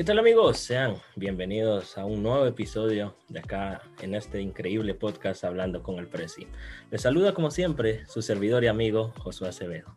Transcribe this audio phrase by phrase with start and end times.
[0.00, 0.56] ¿Qué tal amigos?
[0.56, 6.06] Sean bienvenidos a un nuevo episodio de acá en este increíble podcast Hablando con el
[6.06, 6.46] Presi.
[6.90, 9.94] Les saluda como siempre su servidor y amigo Josué Acevedo.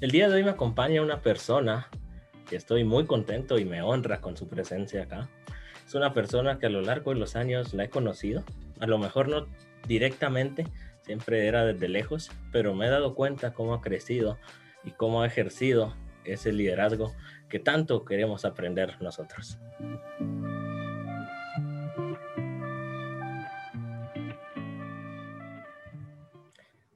[0.00, 1.90] El día de hoy me acompaña una persona
[2.50, 5.28] que estoy muy contento y me honra con su presencia acá.
[5.86, 8.42] Es una persona que a lo largo de los años la he conocido,
[8.80, 9.46] a lo mejor no
[9.86, 10.66] directamente,
[11.02, 14.38] siempre era desde lejos, pero me he dado cuenta cómo ha crecido
[14.84, 15.94] y cómo ha ejercido
[16.24, 17.12] ese liderazgo
[17.48, 19.58] que tanto queremos aprender nosotros.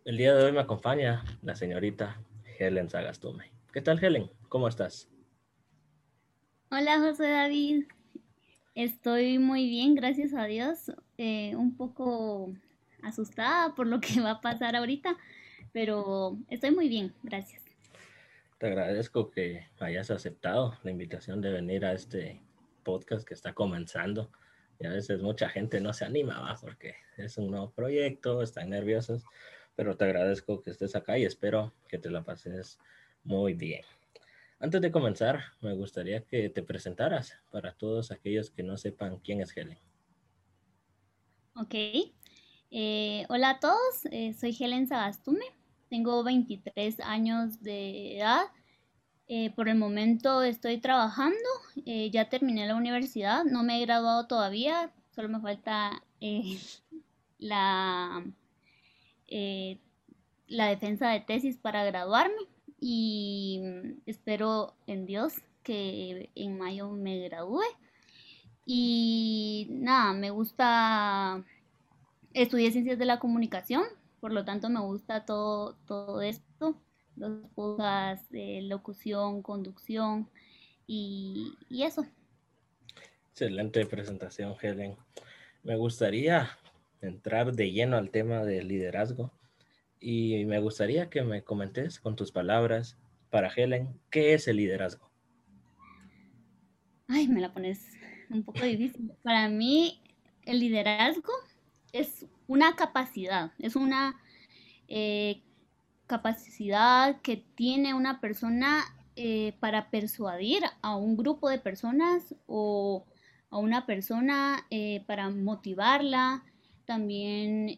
[0.05, 2.23] El día de hoy me acompaña la señorita
[2.59, 3.51] Helen Sagastume.
[3.73, 4.31] ¿Qué tal, Helen?
[4.49, 5.09] ¿Cómo estás?
[6.71, 7.85] Hola, José David.
[8.77, 10.93] Estoy muy bien, gracias a Dios.
[11.19, 12.53] Eh, un poco
[13.07, 15.17] asustada por lo que va a pasar ahorita,
[15.73, 17.63] pero estoy muy bien, gracias.
[18.59, 22.41] Te agradezco que hayas aceptado la invitación de venir a este
[22.83, 24.31] podcast que está comenzando.
[24.79, 26.57] Y a veces mucha gente no se anima, ¿va?
[26.61, 29.25] porque es un nuevo proyecto, están nerviosos,
[29.75, 32.79] pero te agradezco que estés acá y espero que te la pases
[33.25, 33.83] muy bien.
[34.59, 39.43] Antes de comenzar, me gustaría que te presentaras para todos aquellos que no sepan quién
[39.43, 39.79] es Helen.
[41.57, 41.75] Ok,
[42.79, 45.47] eh, hola a todos, eh, soy Helen Sagastume,
[45.89, 48.43] tengo 23 años de edad.
[49.29, 51.39] Eh, por el momento estoy trabajando,
[51.87, 56.03] ya terminé la universidad, no me he graduado todavía, solo me falta
[57.39, 58.23] la,
[60.47, 62.43] la defensa de tesis para graduarme
[62.79, 63.63] y
[64.05, 65.33] espero en Dios
[65.63, 67.65] que en mayo me gradúe.
[68.67, 71.43] Y nada, me gusta
[72.43, 73.83] estudié ciencias de la comunicación,
[74.21, 76.81] por lo tanto me gusta todo, todo esto,
[77.17, 80.29] los cosas de locución, conducción
[80.87, 82.07] y, y eso.
[83.31, 84.97] Excelente presentación, Helen.
[85.63, 86.51] Me gustaría
[87.01, 89.33] entrar de lleno al tema del liderazgo
[89.99, 92.99] y me gustaría que me comentes con tus palabras
[93.31, 95.11] para Helen, ¿qué es el liderazgo?
[97.09, 97.87] Ay, me la pones
[98.31, 99.13] un poco difícil.
[99.23, 100.01] Para mí,
[100.45, 101.33] el liderazgo
[101.99, 104.21] es una capacidad, es una
[104.89, 105.43] eh,
[106.07, 108.85] capacidad que tiene una persona
[109.17, 113.05] eh, para persuadir a un grupo de personas o
[113.51, 116.45] a una persona eh, para motivarla,
[116.85, 117.77] también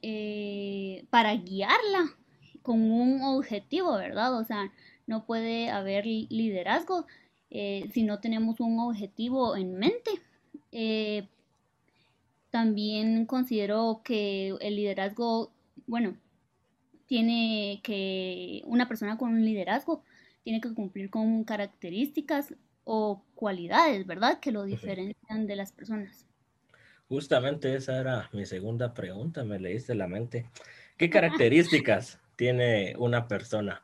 [1.09, 2.15] para guiarla
[2.61, 4.39] con un objetivo, ¿verdad?
[4.39, 4.71] O sea,
[5.07, 7.07] no puede haber liderazgo
[7.49, 10.11] si no tenemos un objetivo en mente.
[12.51, 15.53] También considero que el liderazgo,
[15.87, 16.17] bueno,
[17.07, 20.03] tiene que, una persona con un liderazgo
[20.43, 22.55] tiene que cumplir con características
[22.85, 24.41] o cualidades, ¿verdad?
[24.41, 26.27] Que lo diferencian de las personas.
[27.09, 30.47] Justamente esa era mi segunda pregunta, me leíste la mente.
[30.97, 33.83] ¿Qué características tiene una persona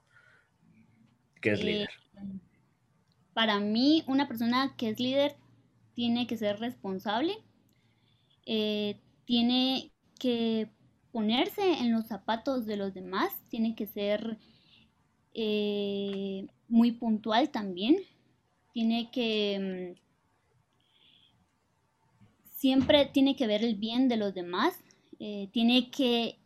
[1.41, 1.89] que es líder?
[1.89, 2.41] Eh,
[3.35, 5.37] para mí, una persona que es líder
[5.95, 7.35] tiene que ser responsable,
[8.47, 10.69] eh, tiene que
[11.13, 14.39] ponerse en los zapatos de los demás, tiene que ser
[15.35, 17.99] eh, muy puntual también,
[18.73, 19.95] tiene que...
[19.97, 20.01] Mm,
[22.57, 24.75] siempre tiene que ver el bien de los demás,
[25.21, 26.39] eh, tiene que,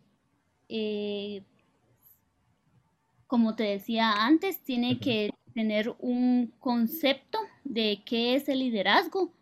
[3.26, 9.32] como te decía antes, tiene que tener un concepto de qué es el liderazgo,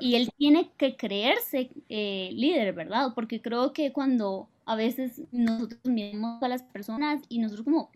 [0.00, 3.12] y él tiene que creerse eh, líder, ¿verdad?
[3.14, 7.90] Porque creo que cuando a veces nosotros miramos a las personas y nosotros como,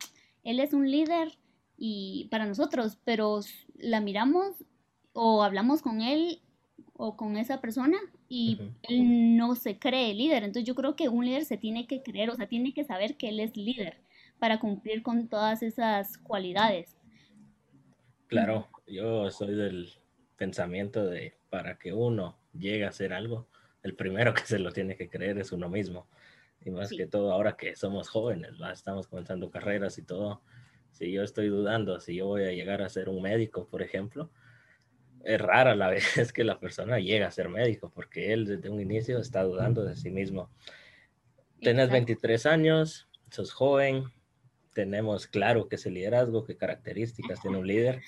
[0.45, 1.37] él es un líder
[1.77, 3.41] y para nosotros, pero
[3.77, 4.65] la miramos
[5.13, 6.41] o hablamos con él
[6.95, 7.99] o con esa persona
[8.29, 10.45] y él no se cree líder.
[10.45, 13.17] Entonces yo creo que un líder se tiene que creer, o sea, tiene que saber
[13.17, 13.99] que él es líder
[14.39, 16.97] para cumplir con todas esas cualidades.
[18.29, 19.91] Claro, yo soy del
[20.37, 23.49] pensamiento de para que uno llegue a hacer algo,
[23.83, 26.09] el primero que se lo tiene que creer es uno mismo.
[26.65, 30.43] Y más que todo ahora que somos jóvenes, estamos comenzando carreras y todo.
[30.93, 34.31] Si yo estoy dudando si yo voy a llegar a ser un médico, por ejemplo,
[35.25, 38.81] es rara la vez que la persona llega a ser médico, porque él desde un
[38.81, 40.51] inicio está dudando de sí mismo.
[41.61, 44.05] Tienes 23 años, sos joven,
[44.75, 48.03] tenemos claro qué es el liderazgo, qué características tiene un líder.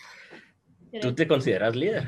[1.00, 2.04] ¿Tú te consideras líder?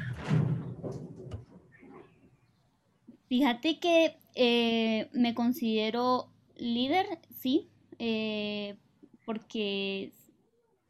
[3.29, 7.07] Fíjate que eh, me considero líder,
[7.39, 7.69] sí.
[7.99, 8.77] Eh,
[9.25, 10.13] porque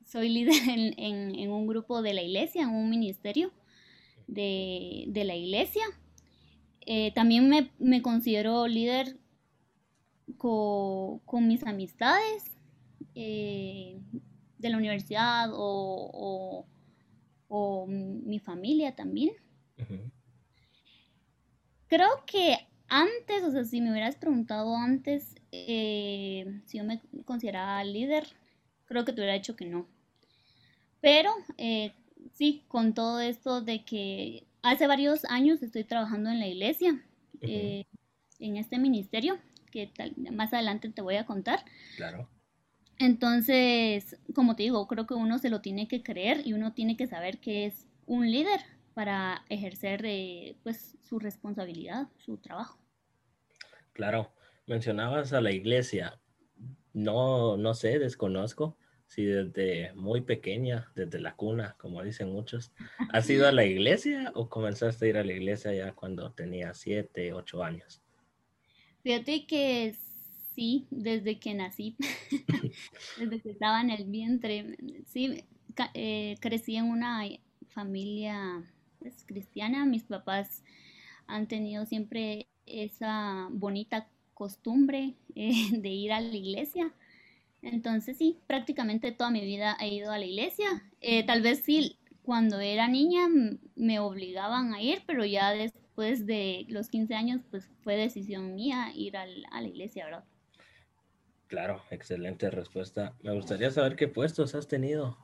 [0.05, 0.55] soy líder
[0.97, 3.53] en, un grupo de la iglesia, en un ministerio
[4.27, 5.85] de, la iglesia.
[6.87, 7.49] Eh, también
[7.79, 9.17] me, considero líder
[10.37, 12.51] con, mis amistades
[13.15, 14.01] de
[14.59, 16.67] la universidad o,
[17.87, 19.31] mi familia también.
[21.89, 22.57] Creo que
[22.89, 28.27] antes, o sea, si me hubieras preguntado antes eh, si yo me consideraba líder,
[28.87, 29.87] creo que te hubiera dicho que no.
[31.01, 31.93] Pero eh,
[32.33, 37.01] sí, con todo esto de que hace varios años estoy trabajando en la iglesia,
[37.41, 37.85] eh,
[38.41, 39.39] en este ministerio,
[39.71, 39.93] que
[40.33, 41.65] más adelante te voy a contar.
[41.97, 42.29] Claro.
[42.99, 46.97] Entonces, como te digo, creo que uno se lo tiene que creer y uno tiene
[46.97, 48.61] que saber que es un líder
[48.95, 52.79] para ejercer eh, pues su responsabilidad, su trabajo.
[53.93, 54.33] Claro,
[54.67, 56.21] mencionabas a la iglesia.
[56.93, 58.77] No, no sé, desconozco
[59.07, 62.73] si desde muy pequeña, desde la cuna, como dicen muchos,
[63.13, 66.75] ¿has ido a la iglesia o comenzaste a ir a la iglesia ya cuando tenía
[66.75, 68.03] siete, ocho años?
[69.03, 69.95] Fíjate que
[70.55, 71.97] sí, desde que nací,
[73.19, 74.77] desde que estaba en el vientre,
[75.07, 75.45] sí,
[75.95, 77.23] eh, crecí en una
[77.69, 78.65] familia
[79.27, 80.63] cristiana, mis papás
[81.27, 86.93] han tenido siempre esa bonita costumbre eh, de ir a la iglesia.
[87.63, 90.67] Entonces sí, prácticamente toda mi vida he ido a la iglesia.
[91.01, 93.29] Eh, tal vez sí, cuando era niña
[93.75, 98.91] me obligaban a ir, pero ya después de los 15 años, pues fue decisión mía
[98.95, 100.25] ir a la iglesia, ¿verdad?
[101.47, 103.15] Claro, excelente respuesta.
[103.23, 105.17] Me gustaría saber qué puestos has tenido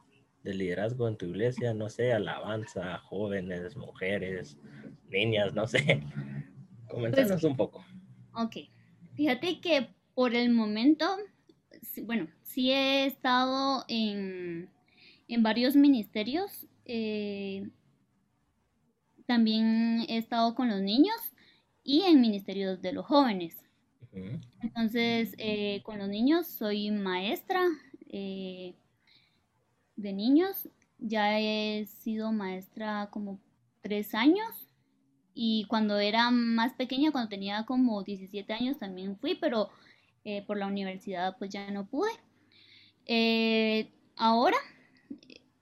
[0.42, 4.56] de liderazgo en tu iglesia, no sé, alabanza, jóvenes, mujeres,
[5.08, 6.02] niñas, no sé.
[6.88, 7.84] Coméntanos pues un poco.
[8.34, 8.56] Ok,
[9.14, 11.06] fíjate que por el momento,
[12.04, 14.68] bueno, sí he estado en,
[15.38, 16.66] varios ministerios.
[16.84, 17.68] Eh,
[19.26, 21.16] también he estado con los niños
[21.84, 23.56] y en ministerios de los jóvenes.
[24.60, 27.62] Entonces, eh, con los niños soy maestra
[28.08, 28.74] eh,
[30.00, 30.68] de niños.
[30.98, 33.40] Ya he sido maestra como
[33.80, 34.68] tres años.
[35.34, 39.70] Y cuando era más pequeña, cuando tenía como 17 años, también fui, pero
[40.24, 42.10] eh, por la universidad pues ya no pude.
[44.16, 44.58] ahora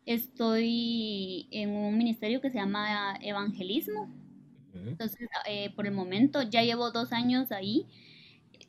[0.05, 4.08] estoy en un ministerio que se llama Evangelismo.
[4.75, 5.29] Entonces,
[5.75, 7.87] por el momento ya llevo dos años ahí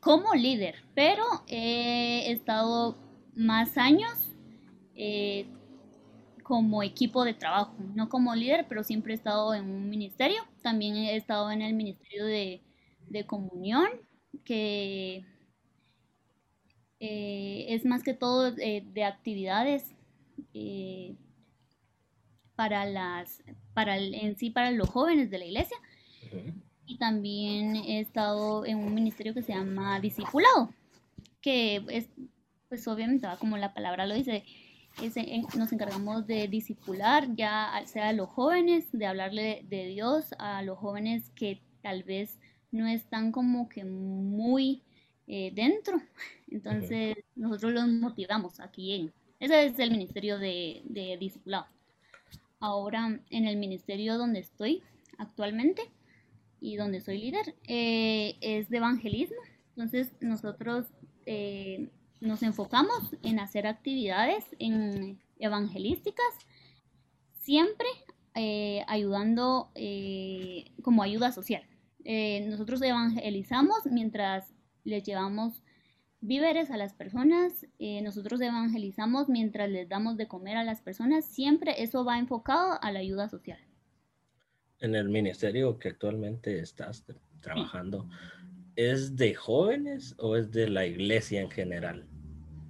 [0.00, 2.96] como líder, pero he estado
[3.34, 4.30] más años
[5.02, 5.46] eh,
[6.50, 10.42] como equipo de trabajo, no como líder, pero siempre he estado en un ministerio.
[10.62, 12.60] También he estado en el Ministerio de,
[13.24, 13.88] Comunión,
[14.44, 15.24] que
[16.98, 19.94] eh, es más que todo de actividades
[20.52, 21.14] eh,
[22.56, 25.76] para las, para en sí para los jóvenes de la iglesia
[26.84, 30.74] y también he estado en un ministerio que se llama Discipulado,
[31.40, 32.08] que es,
[32.68, 34.42] pues obviamente, como la palabra lo dice,
[35.56, 40.78] nos encargamos de discipular ya sea a los jóvenes, de hablarle de Dios a los
[40.78, 42.38] jóvenes que tal vez
[42.70, 44.82] no están como que muy
[45.26, 46.00] eh, dentro.
[46.50, 49.12] Entonces, nosotros los motivamos aquí en...
[49.38, 51.66] Ese es el ministerio de, de discipulado.
[52.58, 54.82] Ahora, en el ministerio donde estoy
[55.16, 55.90] actualmente,
[56.60, 59.38] y donde soy líder eh, es de evangelismo.
[59.76, 60.86] Entonces nosotros
[61.26, 61.88] eh,
[62.20, 66.26] nos enfocamos en hacer actividades en evangelísticas,
[67.32, 67.88] siempre
[68.34, 69.70] eh, ayudando
[70.82, 71.62] como ayuda social.
[72.04, 74.52] nosotros evangelizamos mientras
[74.84, 75.62] les llevamos
[76.20, 77.66] víveres a las personas,
[78.02, 82.92] nosotros evangelizamos mientras les damos de comer a las personas, siempre eso va enfocado a
[82.92, 83.58] la ayuda social
[84.80, 87.04] en el ministerio que actualmente estás
[87.40, 88.08] trabajando,
[88.76, 92.06] ¿es de jóvenes o es de la iglesia en general?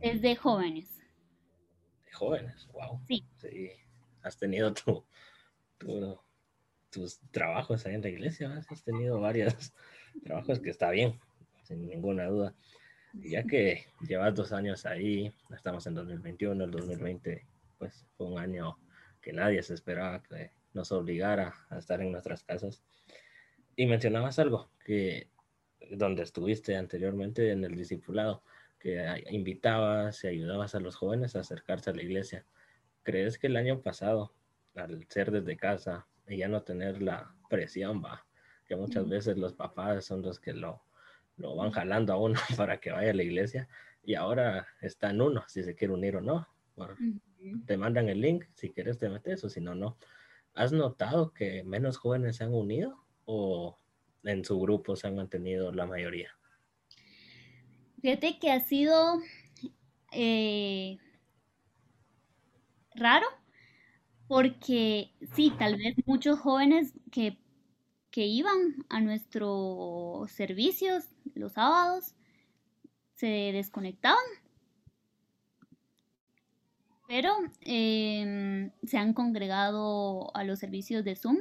[0.00, 0.98] Es de jóvenes.
[2.04, 3.00] De jóvenes, wow.
[3.08, 3.24] Sí.
[3.38, 3.70] sí.
[4.22, 5.04] Has tenido tu,
[6.90, 9.72] tus trabajos ahí en la iglesia, has tenido varios
[10.24, 11.18] trabajos que está bien,
[11.62, 12.54] sin ninguna duda.
[13.14, 17.46] ya que llevas dos años ahí, estamos en 2021, el 2020,
[17.78, 18.78] pues fue un año
[19.20, 22.82] que nadie se esperaba que nos obligara a estar en nuestras casas.
[23.76, 25.28] Y mencionabas algo, que
[25.90, 28.42] donde estuviste anteriormente en el discipulado,
[28.80, 32.44] que invitabas y ayudabas a los jóvenes a acercarse a la iglesia.
[33.02, 34.34] ¿Crees que el año pasado,
[34.74, 38.26] al ser desde casa y ya no tener la presión, va,
[38.66, 40.82] que muchas veces los papás son los que lo,
[41.36, 43.68] lo van jalando a uno para que vaya a la iglesia
[44.02, 46.48] y ahora está en uno, si se quiere unir o no.
[47.66, 49.98] Te mandan el link, si quieres te metes o si no, no.
[50.54, 53.78] ¿Has notado que menos jóvenes se han unido o
[54.24, 56.30] en su grupo se han mantenido la mayoría?
[58.00, 59.20] Fíjate que ha sido
[60.12, 60.98] eh,
[62.94, 63.26] raro
[64.28, 67.38] porque sí, tal vez muchos jóvenes que,
[68.10, 71.04] que iban a nuestros servicios
[71.34, 72.14] los sábados
[73.14, 74.24] se desconectaban.
[77.08, 81.38] Pero em, se han congregado a los servicios de Zoom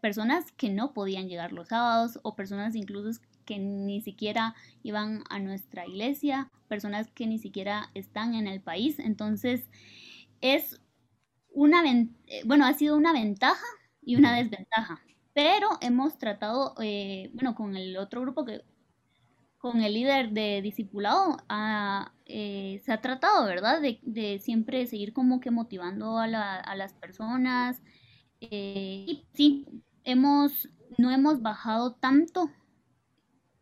[0.00, 5.38] personas que no podían llegar los sábados o personas incluso que ni siquiera iban a
[5.38, 8.98] nuestra iglesia, personas que ni siquiera están en el país.
[8.98, 9.70] Entonces,
[10.42, 10.80] es
[11.50, 13.64] una, eh, bueno, ha sido una ventaja
[14.02, 15.00] y una desventaja,
[15.32, 18.62] pero hemos tratado, eh, bueno, con el otro grupo que
[19.58, 21.38] con el líder de discipulado
[22.26, 23.80] eh, se ha tratado, ¿verdad?
[23.80, 27.82] De, siempre seguir como que motivando a, las personas.
[28.40, 29.66] Eh, y sí,
[30.04, 32.48] hemos, no hemos bajado tanto,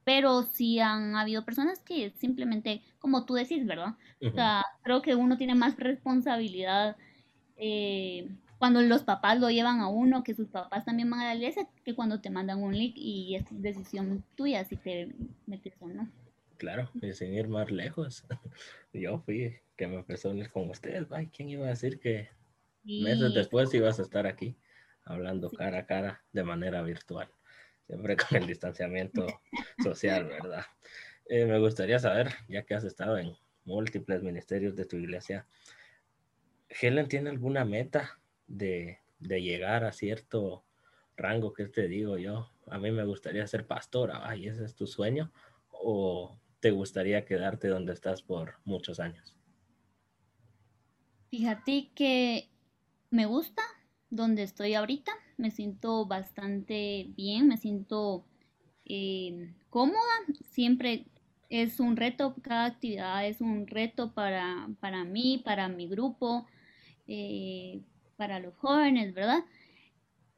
[0.04, 3.94] pero sí han habido personas que simplemente, como tú decís, ¿verdad?
[4.20, 6.96] O sea, creo que uno tiene más responsabilidad
[7.56, 11.34] eh, cuando los papás lo llevan a uno, que sus papás también van a la
[11.34, 15.14] iglesia, que cuando te mandan un link y es decisión tuya si te
[15.46, 16.08] metes o no.
[16.56, 18.24] Claro, y sin ir más lejos.
[18.92, 21.10] Yo fui que me empezó a unir con ustedes.
[21.10, 22.30] Ay, ¿quién iba a decir que
[22.84, 24.56] meses después ibas a estar aquí
[25.04, 27.28] hablando cara a cara de manera virtual?
[27.86, 29.26] Siempre con el distanciamiento
[29.82, 30.64] social, ¿verdad?
[31.26, 33.32] Eh, me gustaría saber, ya que has estado en
[33.64, 35.46] múltiples ministerios de tu iglesia,
[36.68, 40.64] ¿Helen tiene alguna meta de, llegar a cierto
[41.16, 42.50] rango que te digo yo.
[42.66, 45.32] A mí me gustaría ser pastora, ay, ese es tu sueño,
[45.70, 49.36] o te gustaría quedarte donde estás por muchos años.
[51.30, 52.50] Fíjate que
[53.10, 53.62] me gusta
[54.10, 58.24] donde estoy ahorita, me siento bastante bien, me siento
[58.84, 59.98] eh, cómoda,
[60.50, 61.06] siempre
[61.48, 66.46] es un reto, cada actividad es un reto para, para mí, para mi grupo.
[67.06, 67.82] Eh,
[68.16, 69.44] para los jóvenes, ¿verdad?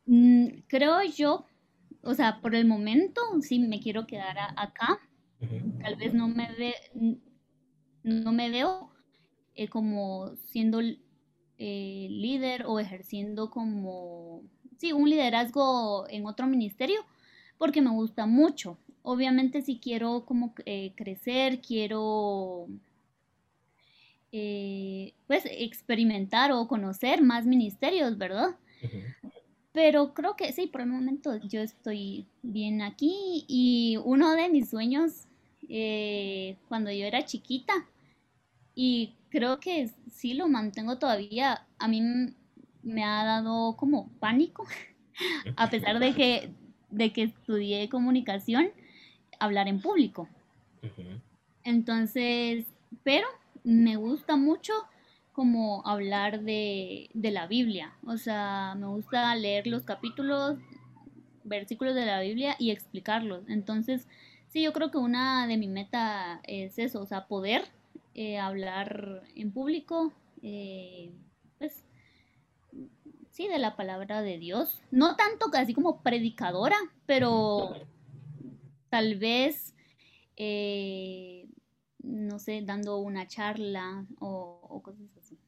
[0.07, 1.47] Mm, creo yo,
[2.03, 4.99] o sea, por el momento sí me quiero quedar acá.
[5.83, 6.75] Tal vez no me, ve,
[8.03, 8.91] no me veo
[9.55, 14.43] eh, como siendo eh, líder o ejerciendo como,
[14.79, 17.05] sí, un liderazgo en otro ministerio,
[17.59, 18.79] porque me gusta mucho.
[19.03, 22.67] Obviamente si quiero como eh, crecer, quiero
[24.33, 28.57] eh, pues experimentar o conocer más ministerios, ¿verdad?
[29.73, 34.71] Pero creo que sí, por el momento yo estoy bien aquí y uno de mis
[34.71, 35.27] sueños
[35.69, 37.73] eh, cuando yo era chiquita
[38.75, 42.03] y creo que sí lo mantengo todavía, a mí
[42.87, 44.65] me ha dado como pánico,
[45.57, 46.51] a pesar de que,
[46.91, 48.71] de que estudié comunicación,
[49.39, 50.29] hablar en público.
[51.65, 52.65] Entonces,
[53.03, 53.27] pero
[53.65, 54.73] me gusta mucho
[55.33, 57.93] como hablar de, la Biblia.
[58.07, 60.57] O sea, me gusta leer los capítulos,
[61.43, 63.43] versículos de la Biblia y explicarlos.
[63.49, 64.07] Entonces,
[64.49, 67.65] sí, yo creo que una de mi meta es eso, o sea, poder
[68.15, 70.13] eh, hablar en público,
[70.43, 71.11] eh,
[73.37, 74.81] sí, de la palabra de Dios.
[74.91, 77.75] No tanto casi como predicadora, pero
[78.89, 79.75] tal vez
[80.37, 81.47] eh,
[82.03, 85.39] no sé, dando una charla o, cosas así.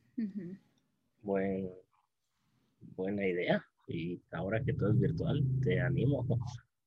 [1.22, 1.70] buena
[3.26, 3.64] idea.
[3.86, 6.26] Y ahora que todo es virtual, te animo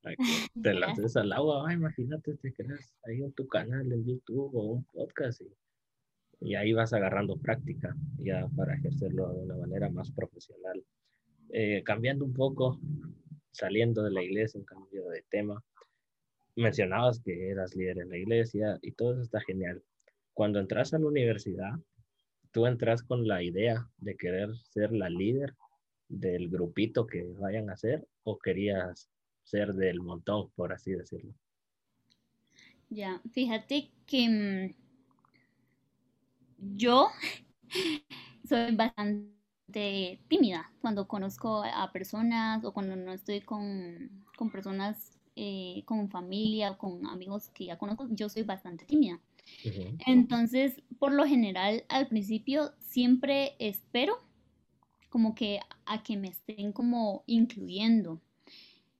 [0.04, 0.16] a que
[0.62, 1.72] te lances al agua.
[1.72, 5.52] imagínate, te creas ahí en tu canal en YouTube o un podcast y,
[6.44, 10.82] y ahí vas agarrando práctica ya para ejercerlo de una manera más profesional.
[11.50, 12.80] Eh, cambiando un poco,
[13.50, 15.62] saliendo de la iglesia, un cambio de tema
[16.56, 19.82] mencionabas que eras líder en la iglesia y todo eso está genial.
[20.34, 21.72] Cuando entras a la universidad,
[22.50, 25.54] tú entras con la idea de querer ser la líder
[26.08, 29.08] del grupito que vayan a ser o querías
[29.44, 31.34] ser del montón, por así decirlo.
[32.90, 34.81] Ya, fíjate que mm,
[36.74, 37.10] yo
[38.48, 45.82] soy bastante tímida cuando conozco a personas o cuando no estoy con, con personas eh,
[45.86, 49.18] con familia, con amigos que ya conozco, yo soy bastante tímida.
[50.06, 54.18] Entonces, por lo general, al principio siempre espero
[55.08, 58.20] como que a que me estén como incluyendo.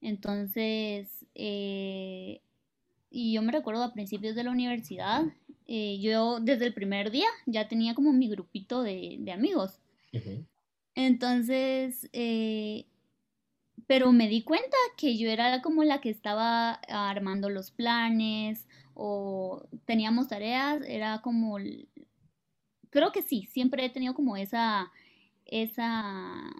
[0.00, 2.40] Entonces, eh,
[3.12, 5.24] y yo me recuerdo a principios de la universidad,
[5.66, 9.78] eh, yo desde el primer día ya tenía como mi grupito de, amigos.
[10.94, 12.86] Entonces, eh,
[13.86, 19.66] pero me di cuenta que yo era como la que estaba armando los planes o
[19.84, 21.58] teníamos tareas, era como,
[22.90, 24.90] creo que sí, siempre he tenido como esa,
[25.44, 26.54] esa,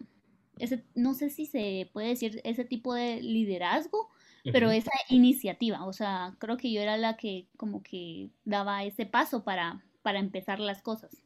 [0.59, 4.09] ese, no sé si se puede decir ese tipo de liderazgo,
[4.51, 9.07] pero esa iniciativa, o sea, creo que yo era la que como que daba ese
[9.07, 11.23] paso para, para empezar las cosas.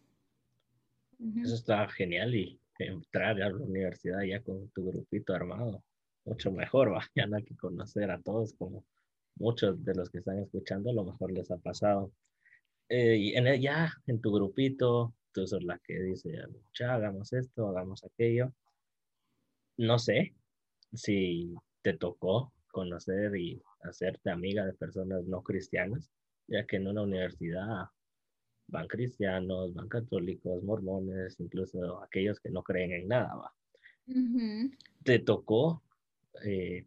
[1.42, 5.82] Eso está genial y entrar a la universidad ya con tu grupito armado,
[6.24, 8.84] mucho mejor, vayan a que conocer a todos como
[9.36, 12.12] muchos de los que están escuchando a lo mejor les ha pasado.
[12.88, 16.38] Eh, y en ya en tu grupito, tú sos la que dice,
[16.78, 18.52] ya hagamos esto, hagamos aquello.
[19.78, 20.34] No sé
[20.92, 26.10] si te tocó conocer y hacerte amiga de personas no cristianas,
[26.46, 27.86] ya que en una universidad
[28.68, 33.34] van cristianos, van católicos, mormones, incluso aquellos que no creen en nada.
[33.34, 33.54] ¿va?
[35.04, 35.82] ¿Te tocó
[36.44, 36.84] eh,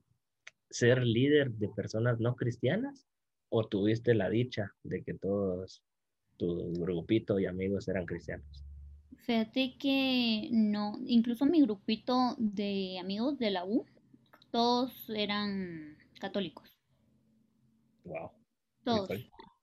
[0.69, 3.07] ser líder de personas no cristianas
[3.49, 5.81] o tuviste la dicha de que todos
[6.37, 8.63] tu grupito y amigos eran cristianos?
[9.25, 13.87] Fíjate que no, incluso mi grupito de amigos de la U
[14.51, 16.73] todos eran católicos.
[18.03, 18.31] Wow.
[18.83, 19.09] Todos.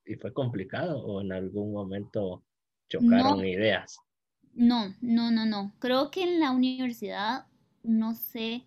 [0.04, 2.44] ¿Y fue, complicado o en algún momento
[2.88, 3.98] chocaron ideas?
[4.54, 5.74] No, no, no, no.
[5.78, 7.46] Creo que en la universidad,
[7.82, 8.64] no sé,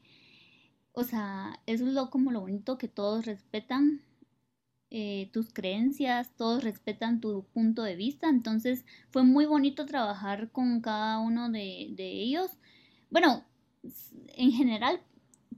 [0.91, 4.01] o sea, eso es lo como lo bonito que todos respetan
[4.91, 10.81] eh, tus creencias, todos respetan tu punto de vista, entonces fue muy bonito trabajar con
[10.81, 12.51] cada uno de, de ellos.
[13.09, 13.45] Bueno,
[14.35, 15.01] en general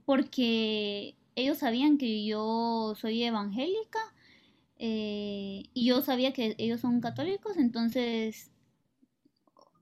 [0.04, 4.00] porque ellos sabían que yo soy evangélica
[4.78, 8.50] eh, y yo sabía que ellos son católicos, entonces,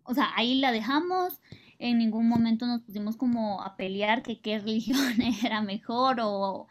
[0.04, 1.40] o sea, ahí la dejamos.
[1.78, 4.98] En ningún momento nos pusimos como a pelear que qué religión
[5.42, 6.68] era mejor o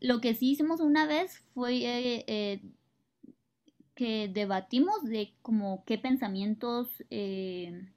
[0.00, 2.62] lo que sí hicimos una vez fue eh, eh,
[3.94, 6.88] que debatimos de como qué pensamientos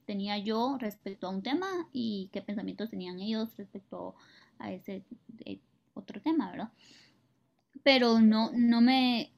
[0.05, 5.03] tenía yo respecto a un tema y qué pensamientos tenían ellos respecto a a ese
[5.45, 5.59] eh,
[5.93, 6.71] otro tema, ¿verdad?
[7.83, 9.31] Pero no, no me...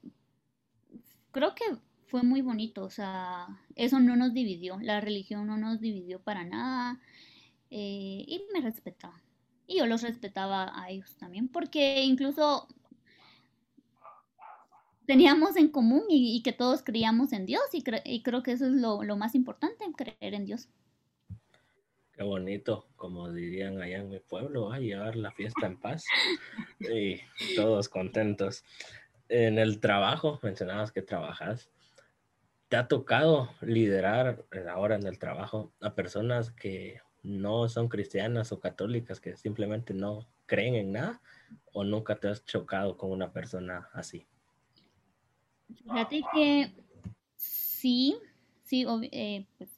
[1.32, 1.66] Creo que
[2.08, 6.46] fue muy bonito, o sea, eso no nos dividió, la religión no nos dividió para
[6.46, 7.00] nada
[7.70, 9.22] eh, y me respetaba.
[9.68, 12.68] Y yo los respetaba a ellos también, porque incluso
[15.06, 19.02] teníamos en común y, que todos creíamos en Dios y, creo que eso es lo,
[19.18, 20.70] más importante, creer en Dios.
[22.18, 26.04] Qué bonito, como dirían allá en mi pueblo, a llevar la fiesta en paz
[26.80, 27.20] y
[27.56, 28.64] todos contentos.
[29.30, 31.70] En el trabajo, mencionabas que trabajas,
[32.70, 38.60] ¿te ha tocado liderar ahora en el trabajo a personas que no son cristianas o
[38.60, 41.22] católicas, que simplemente no creen en nada?
[41.72, 44.26] ¿O nunca te has chocado con una persona así?
[45.84, 46.72] Fíjate que
[47.36, 48.18] sí,
[48.64, 49.70] sí, eh, pues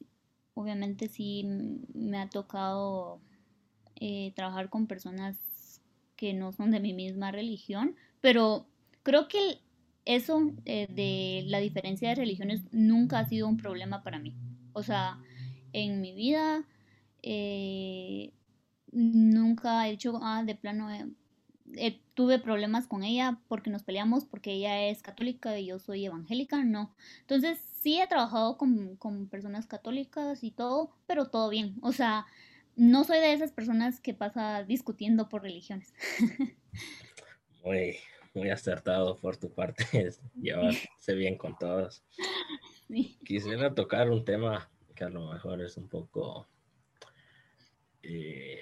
[0.60, 1.46] obviamente sí
[1.94, 3.22] me ha tocado
[3.96, 5.82] eh, trabajar con personas
[6.18, 8.68] que no son de mi misma religión, pero
[9.04, 9.60] creo que
[10.04, 14.36] eso eh, de la diferencia de religiones nunca ha sido un problema para mí.
[14.74, 15.18] O sea,
[15.72, 16.66] en mi vida
[17.24, 18.34] eh,
[18.92, 20.90] nunca he hecho, ah, de plano,
[22.16, 26.66] tuve problemas con ella porque nos peleamos, porque ella es católica y yo soy evangélica,
[26.66, 26.94] no.
[27.22, 31.76] Entonces sí he trabajado con, personas católicas y todo, pero todo bien.
[31.82, 32.26] O sea,
[32.76, 35.94] no soy de esas personas que pasa discutiendo por religiones.
[37.64, 37.98] Muy,
[38.34, 39.84] muy acertado por tu parte,
[40.42, 42.02] llevarse bien con todos.
[43.26, 46.48] Quisiera tocar un tema que a lo mejor es un poco
[48.02, 48.62] eh,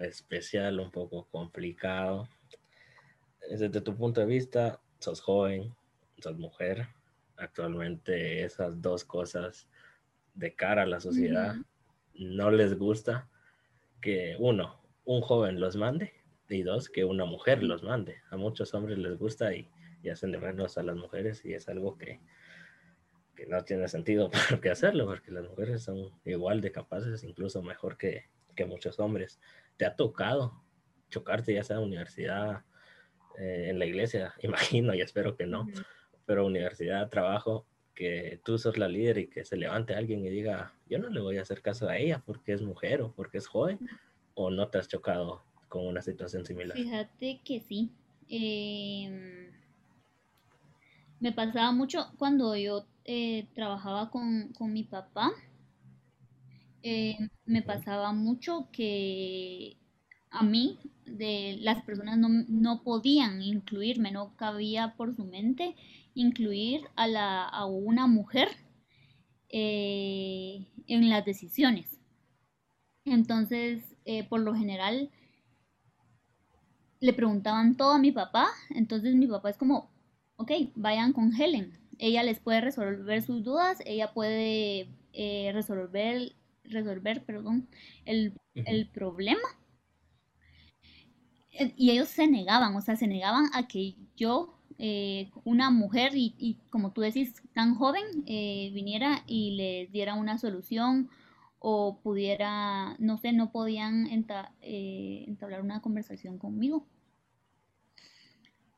[0.00, 2.28] especial, un poco complicado.
[3.48, 5.72] Desde tu punto de vista, sos joven,
[6.18, 6.88] sos mujer,
[7.36, 9.68] actualmente esas dos cosas
[10.34, 11.56] de cara a la sociedad
[12.14, 13.28] no les gusta
[14.00, 16.12] que uno, un joven los mande
[16.48, 18.16] y dos, que una mujer los mande.
[18.30, 19.68] A muchos hombres les gusta y,
[20.10, 22.20] hacen de menos a las mujeres y es algo que,
[23.36, 27.62] que no tiene sentido por qué hacerlo, porque las mujeres son igual de capaces, incluso
[27.62, 29.40] mejor que, que muchos hombres.
[29.76, 30.62] ¿Te ha tocado
[31.08, 32.64] chocarte ya sea en la universidad,
[33.38, 34.34] eh, en la iglesia?
[34.42, 35.66] Imagino y espero que no
[36.26, 40.72] pero universidad, trabajo, que tú sos la líder y que se levante alguien y diga,
[40.88, 43.46] yo no le voy a hacer caso a ella porque es mujer o porque es
[43.46, 43.78] joven,
[44.34, 46.76] o no te has chocado con una situación similar.
[46.76, 47.90] Fíjate que sí.
[48.28, 49.50] Em,
[51.20, 55.32] me pasaba mucho cuando yo eh, trabajaba con, mi papá.
[56.82, 59.76] Eh, me pasaba mucho que
[60.30, 65.76] a mí de las personas no, podían incluirme, no cabía por su mente
[66.14, 68.48] incluir a, la, a una mujer
[69.48, 72.00] eh, en las decisiones.
[73.04, 73.84] Entonces,
[74.28, 75.10] por lo general,
[77.00, 79.90] le preguntaban todo a mi papá, entonces mi papá es como,
[80.36, 87.24] ok, vayan con Helen, ella les puede resolver sus dudas, ella puede eh, resolver, resolver
[87.24, 87.68] perdón,
[88.04, 88.32] el,
[88.92, 89.48] problema.
[91.52, 96.12] Eh, y ellos se negaban, o sea, se negaban a que yo, eh, una mujer,
[96.14, 101.10] y, como tú decís, tan joven, viniera y les diera una solución
[101.58, 106.86] o pudiera, no sé, no podían entablar una conversación conmigo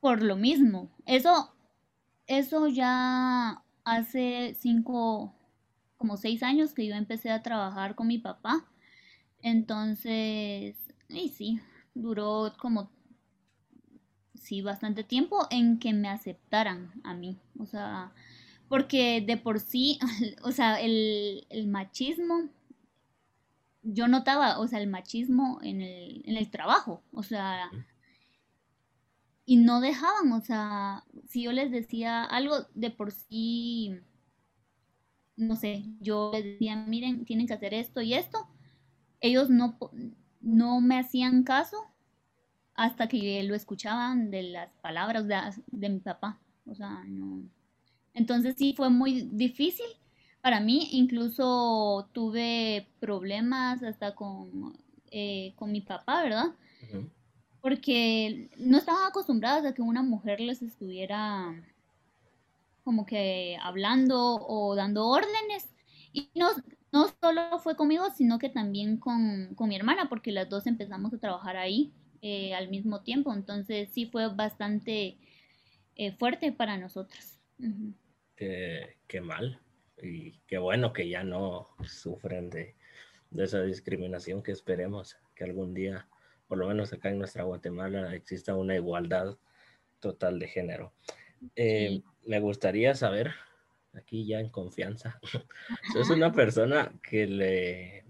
[0.04, 0.90] por lo mismo.
[1.06, 1.56] Eso,
[2.26, 5.34] eso ya hace cinco,
[5.96, 8.66] como seis años que yo empecé a trabajar con mi papá.
[9.40, 10.76] Entonces,
[11.08, 11.58] y sí,
[11.94, 12.90] duró como,
[14.44, 17.38] sí, bastante tiempo en que me aceptaran a mí.
[17.58, 18.12] O sea,
[18.68, 19.98] porque de por sí,
[20.42, 22.48] o sea, el, el machismo,
[23.82, 27.02] yo notaba, o sea, el machismo en el, en el trabajo.
[27.12, 27.70] O sea,
[29.46, 33.94] y no dejaban, o sea, si yo les decía algo de por sí,
[35.36, 38.48] no sé, yo les decía, miren, tienen que hacer esto y esto,
[39.20, 39.78] ellos no,
[40.40, 41.76] no me hacían caso
[42.74, 47.42] hasta que lo escuchaban de las palabras de, de mi papá, o sea, no.
[48.14, 49.86] Entonces sí fue muy difícil
[50.40, 54.76] para mí, incluso tuve problemas hasta con,
[55.10, 56.46] eh, con mi papá, ¿verdad?
[57.64, 61.54] porque no estaban acostumbradas a que una mujer les estuviera
[62.82, 65.74] como que hablando o dando órdenes.
[66.12, 66.50] Y no,
[66.92, 71.18] no solo fue conmigo, sino que también con, mi hermana, porque las dos empezamos a
[71.18, 71.90] trabajar ahí
[72.24, 73.32] eh, al mismo tiempo.
[73.32, 75.18] Entonces sí fue bastante
[75.94, 77.38] eh, fuerte para nosotras.
[78.36, 79.60] qué, mal.
[80.02, 82.74] Y qué bueno que ya no sufren de,
[83.30, 86.08] de esa discriminación que esperemos que algún día
[86.46, 89.36] por lo menos acá en nuestra Guatemala, exista una igualdad
[90.00, 90.92] total de género.
[91.56, 93.32] Eh, me gustaría saber,
[93.92, 95.18] aquí ya en confianza,
[95.92, 98.04] ¿sos una persona que le,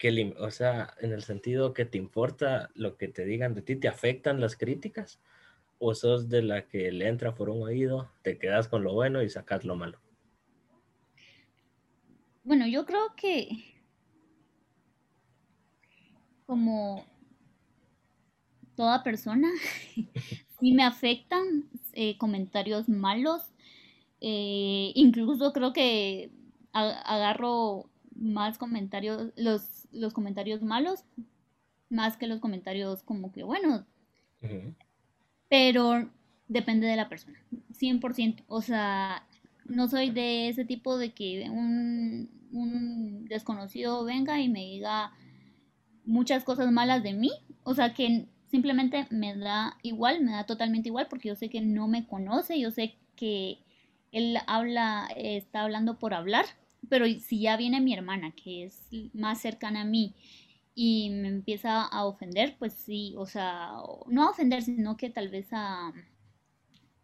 [0.00, 3.76] que o sea, en el sentido que te importa lo que te digan de ti,
[3.76, 5.20] te afectan las críticas?
[5.78, 9.22] ¿O sos de la que le entra por un oído, te quedas con lo bueno
[9.22, 10.00] y sacas lo malo?
[12.42, 13.48] Bueno, yo creo que
[16.46, 17.04] como
[18.74, 19.48] toda persona.
[20.60, 23.42] sí me afectan eh, comentarios malos.
[24.22, 26.30] Eh, incluso creo que
[26.72, 31.04] agarro más comentarios, los, los comentarios malos,
[31.88, 33.86] más que los comentarios como que bueno.
[35.48, 36.08] Pero
[36.46, 38.44] depende de la persona, 100%.
[38.46, 39.26] O sea,
[39.64, 45.12] no soy de ese tipo de que un, un desconocido venga y me diga
[46.04, 47.30] muchas cosas malas de mí.
[47.62, 51.60] O sea, que simplemente me da igual, me da totalmente igual porque yo sé que
[51.60, 53.58] no me conoce, yo sé que
[54.12, 56.46] él habla, está hablando por hablar,
[56.88, 60.14] pero si ya viene mi hermana, que es más cercana a mí,
[60.74, 63.72] y me empieza a ofender, pues sí, o sea,
[64.06, 65.92] no a ofender, sino que tal vez a,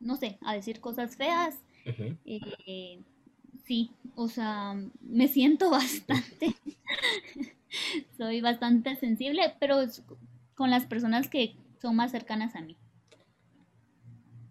[0.01, 1.61] no sé, a decir cosas feas.
[2.25, 3.03] Eh,
[3.65, 6.55] sí, o sea, me siento bastante,
[8.17, 9.79] soy bastante sensible, pero
[10.55, 12.77] con las personas que son más cercanas a mí.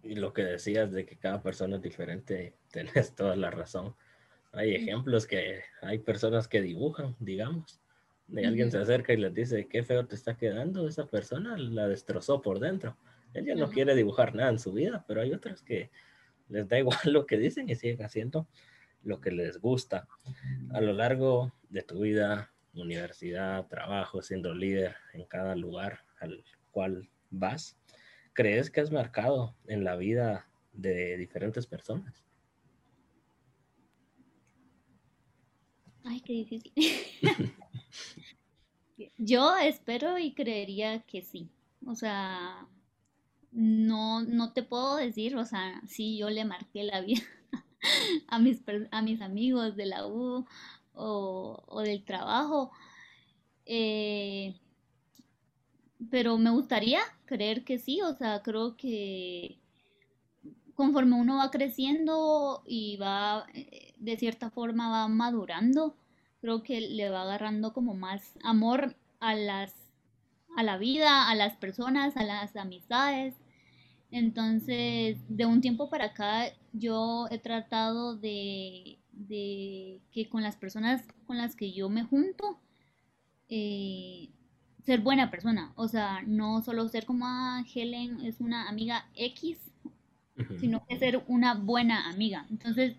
[0.02, 3.96] Y lo que decías de que cada persona es diferente, tenés toda la razón.
[4.56, 7.80] Hay ejemplos que hay personas que dibujan, digamos.
[8.26, 11.86] De alguien se acerca y les dice, qué feo te está quedando, esa persona la
[11.86, 12.96] destrozó por dentro.
[13.34, 15.90] Ella no quiere dibujar nada en su vida, pero hay otras que
[16.48, 18.48] les da igual lo que dicen y siguen haciendo
[19.02, 20.08] lo que les gusta.
[20.72, 27.08] A lo largo de tu vida, universidad, trabajo, siendo líder en cada lugar al cual
[27.30, 27.78] vas,
[28.32, 32.25] ¿crees que has marcado en la vida de diferentes personas?
[36.06, 36.72] Ay, qué difícil.
[39.18, 41.48] Yo espero y creería que sí.
[41.84, 42.66] O sea,
[43.52, 47.22] no, no te puedo decir, o sea, sí, yo le marqué la vida
[48.28, 50.46] a mis, a mis amigos de la U,
[50.94, 52.70] o, del trabajo.
[53.66, 54.54] Eh,
[56.10, 59.58] pero me gustaría creer que sí, o sea, creo que
[60.74, 65.96] conforme uno va creciendo y va, eh, de cierta forma, va madurando,
[66.40, 69.86] creo que le va agarrando como más amor a las
[70.56, 73.34] a la vida, a las personas, a las amistades.
[74.10, 78.98] Entonces, de un tiempo para acá, yo he tratado de,
[80.12, 82.58] que con las personas con las que yo me junto,
[83.48, 84.30] eh,
[84.84, 85.72] ser buena persona.
[85.76, 89.58] O sea, no solo ser como, ah, Helen es una amiga X,
[90.58, 92.46] sino que ser una buena amiga.
[92.50, 92.96] Entonces,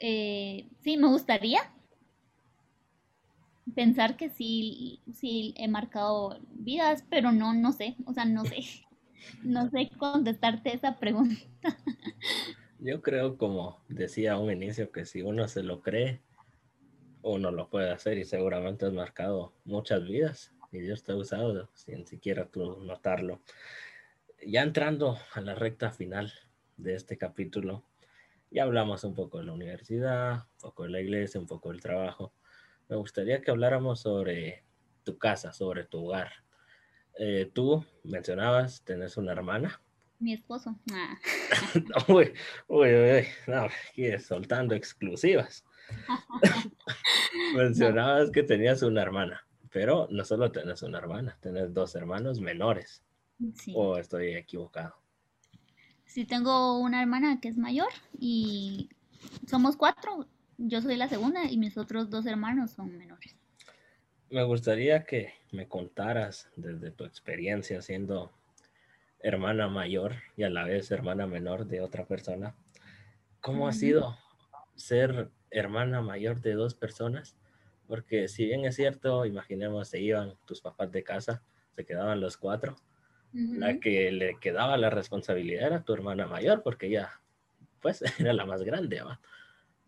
[0.00, 1.60] eh, sí, me gustaría
[3.74, 8.60] pensar que sí, sí he marcado vidas, pero no, no sé, o sea, no sé,
[9.44, 11.36] no sé contestarte esa pregunta.
[12.78, 16.20] Yo creo, como decía a un inicio, que si uno se lo cree,
[17.22, 21.68] uno lo puede hacer y seguramente has marcado muchas vidas y Dios te ha usado
[21.74, 23.42] sin siquiera tú notarlo.
[24.46, 26.32] Ya entrando a la recta final
[26.78, 27.84] de este capítulo,
[28.50, 31.80] ya hablamos un poco de la universidad, un poco de la iglesia, un poco del
[31.80, 32.32] trabajo
[32.90, 34.64] me gustaría que habláramos sobre
[35.04, 36.32] tu casa, sobre tu hogar.
[37.16, 39.80] Eh, tú mencionabas, tenés una hermana.
[40.18, 40.76] Mi esposo.
[40.92, 41.16] Ah.
[42.08, 42.32] uy,
[42.66, 45.64] uy, uy, no, aquí soltando exclusivas.
[47.54, 53.04] mencionabas que tenías una hermana, pero no solo tenés una hermana, tenés dos hermanos menores.
[53.54, 53.72] Sí.
[53.76, 54.96] ¿O estoy equivocado?
[56.10, 57.86] Sí, tengo una hermana que es mayor
[58.18, 58.88] y
[59.46, 60.26] somos cuatro
[60.58, 63.36] yo soy la segunda y mis otros dos hermanos son menores.
[64.28, 68.32] Me gustaría que me contaras desde tu experiencia siendo
[69.20, 72.56] hermana mayor y a la vez hermana menor de otra persona,
[73.40, 74.18] ¿cómo ha sido
[74.74, 77.36] ser hermana mayor de dos personas?
[77.86, 81.40] Porque si bien es cierto, imaginemos, se iban tus papás de casa,
[81.76, 82.74] se quedaban los cuatro,
[83.32, 87.10] la que le quedaba la responsabilidad era tu hermana mayor, porque ella,
[87.80, 89.20] pues, era la más grande, ¿va?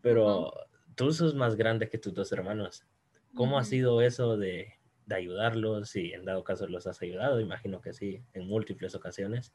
[0.01, 0.53] Pero
[0.95, 2.85] tú sos más grande que tus dos hermanos.
[3.35, 4.75] ¿Cómo ha sido eso de,
[5.11, 5.95] ayudarlos?
[5.97, 9.53] Y en dado caso los has ayudado, imagino que sí, en múltiples ocasiones.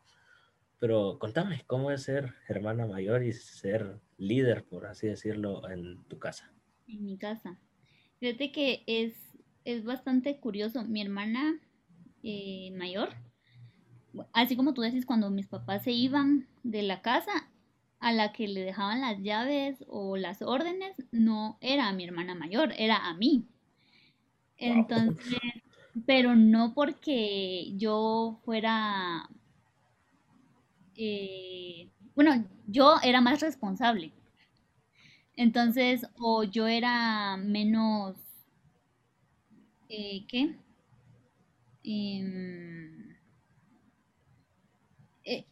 [0.80, 6.20] Pero contame, ¿cómo es ser hermana mayor y ser líder, por así decirlo, en tu
[6.20, 6.54] casa?
[6.88, 7.60] En mi casa.
[8.20, 9.16] Fíjate que es,
[9.66, 10.84] es bastante curioso.
[10.84, 11.60] Mi hermana
[12.24, 13.10] eh, mayor,
[14.34, 17.32] así como tú decís, cuando mis papás se iban de la casa,
[18.00, 22.36] a la que le dejaban las llaves o las órdenes no era a mi hermana
[22.36, 23.46] mayor, era a mí.
[24.58, 25.40] Entonces,
[26.06, 29.30] pero no porque yo fuera,
[30.96, 34.12] eh, bueno, yo era más responsable.
[35.38, 38.16] Entonces, o yo era menos,
[39.90, 40.56] eh, ¿qué?
[41.84, 42.97] Em, eh,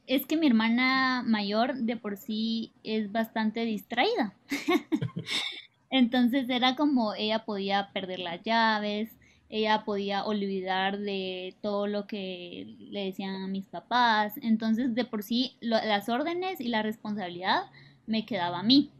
[0.07, 4.33] es que mi hermana mayor de por sí es bastante distraída.
[5.89, 9.09] Entonces era como ella podía perder las llaves,
[9.49, 14.33] ella podía olvidar de todo lo que le decían a mis papás.
[14.41, 17.63] Entonces de por sí las órdenes y la responsabilidad
[18.07, 18.91] me quedaba a mí.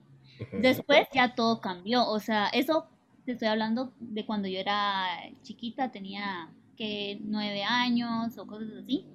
[0.51, 2.07] Después ya todo cambió.
[2.07, 2.88] O sea, eso
[3.25, 5.05] te estoy hablando de cuando yo era
[5.41, 9.05] chiquita, tenía que nueve años o cosas así.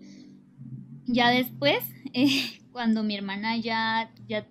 [1.12, 4.46] Ya después, eh, cuando mi hermana ya, ya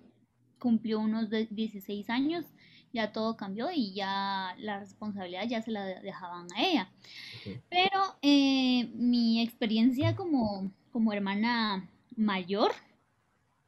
[0.58, 2.44] cumplió unos 16 años,
[2.92, 6.90] ya todo cambió y ya la responsabilidad ya se la dejaban a ella.
[7.70, 12.72] Pero eh, mi experiencia como, como hermana mayor,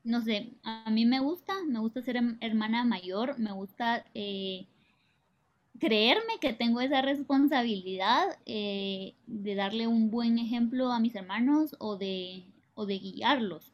[0.04, 4.66] no sé, a mí me gusta, me gusta ser hermana mayor, me gusta eh,
[5.78, 12.51] creerme que tengo esa responsabilidad de darle un buen ejemplo a mis hermanos o de
[12.82, 13.72] o de guiarlos.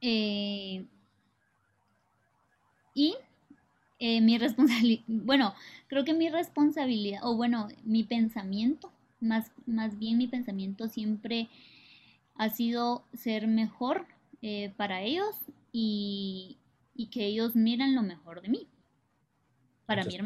[0.00, 0.84] Eh,
[2.94, 3.14] y
[3.98, 5.54] eh, mi responsabilidad, bueno,
[5.88, 11.48] creo que mi responsabilidad, o bueno, mi pensamiento, más, más bien mi pensamiento siempre
[12.36, 14.06] ha sido ser mejor
[14.40, 15.36] eh, para ellos
[15.72, 16.56] y,
[17.10, 18.68] que ellos miren lo mejor de mí.
[19.86, 20.18] Para mí.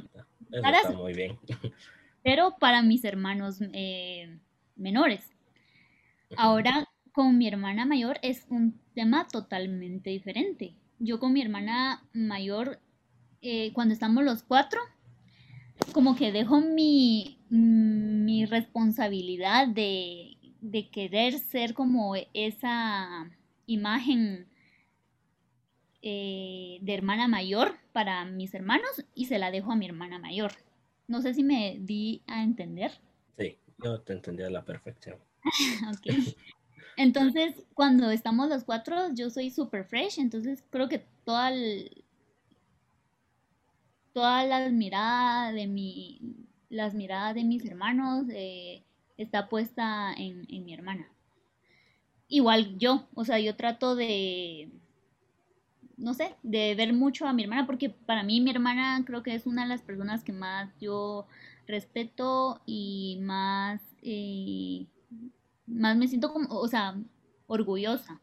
[0.60, 1.38] Para, muy bien.
[2.22, 3.60] Pero para mis hermanos
[4.76, 5.30] menores.
[6.36, 6.83] Ahora,
[7.14, 10.74] con mi hermana mayor es un tema totalmente diferente.
[10.98, 12.80] Yo con mi hermana mayor,
[13.40, 14.80] eh, cuando estamos los cuatro,
[15.92, 20.36] como que dejo mi, mi responsabilidad de,
[20.90, 23.30] querer ser como esa
[23.66, 24.48] imagen
[26.02, 30.50] eh, de hermana mayor para mis hermanos y se la dejo a mi hermana mayor.
[31.06, 32.90] No sé si me di a entender.
[33.38, 35.18] Sí, yo te entendí a la perfección.
[35.96, 36.34] ok.
[36.96, 41.50] Entonces, cuando estamos los cuatro, yo soy super fresh, entonces creo que toda
[44.12, 46.20] todas las miradas de mi,
[46.68, 48.84] las miradas de mis hermanos eh,
[49.16, 51.08] está puesta en, en mi hermana.
[52.28, 54.70] Igual yo, o sea, yo trato de,
[55.96, 59.34] no sé, de ver mucho a mi hermana, porque para mí mi hermana creo que
[59.34, 61.26] es una de las personas que más yo
[61.66, 64.86] respeto y más, eh,
[65.66, 66.94] más me siento como, o sea,
[67.46, 68.20] orgullosa.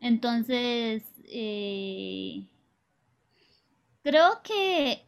[0.00, 2.46] Entonces, eh,
[4.02, 5.04] creo que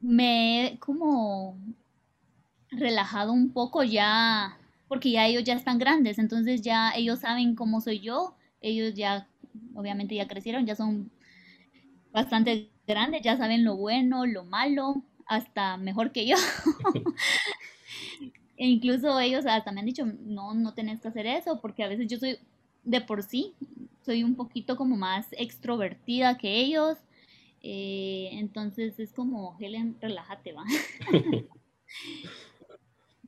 [0.00, 1.56] me he como
[2.70, 4.56] relajado un poco ya,
[4.88, 9.28] porque ya ellos ya están grandes, entonces ya ellos saben cómo soy yo, ellos ya,
[9.74, 11.10] obviamente ya crecieron, ya son
[12.12, 16.36] bastante grandes, ya saben lo bueno, lo malo, hasta mejor que yo.
[18.62, 21.88] e incluso ellos hasta me han dicho, no, no tenés que hacer eso, porque a
[21.88, 22.38] veces yo soy
[22.84, 23.54] de por sí,
[24.06, 26.96] soy un poquito como más extrovertida que ellos.
[27.60, 30.62] Eh, entonces es como, Helen, relájate, va.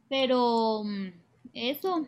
[0.09, 1.09] Pero mm,
[1.53, 2.07] eso.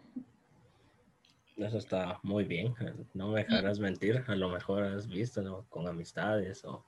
[1.56, 2.76] Eso está muy bien.
[3.12, 4.22] No me dejarás mentir.
[4.28, 6.84] A lo mejor has visto con amistades o,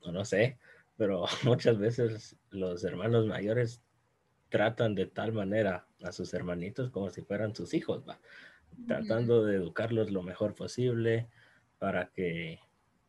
[0.00, 0.56] o no sé.
[0.96, 3.82] Pero muchas veces los hermanos mayores
[4.48, 8.18] tratan de tal manera a sus hermanitos como si fueran sus hijos, va
[8.86, 11.28] tratando de educarlos lo mejor posible
[11.78, 12.60] para que,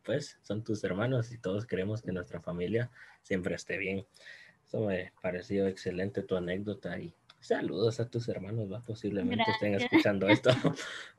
[0.03, 2.89] pues, son tus hermanos y todos queremos que nuestra familia
[3.21, 4.05] siempre esté bien.
[4.65, 8.81] Eso me pareció excelente tu anécdota y saludos a tus hermanos, ¿va?
[8.81, 10.51] posiblemente estén escuchando esto.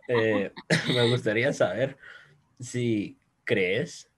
[0.08, 0.52] Eh,
[0.94, 1.96] me gustaría saber
[2.58, 4.10] si crees,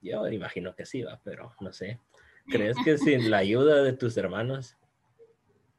[0.00, 1.98] yo imagino que sí, va, pero no sé,
[2.46, 4.76] ¿crees que sin la ayuda de tus hermanos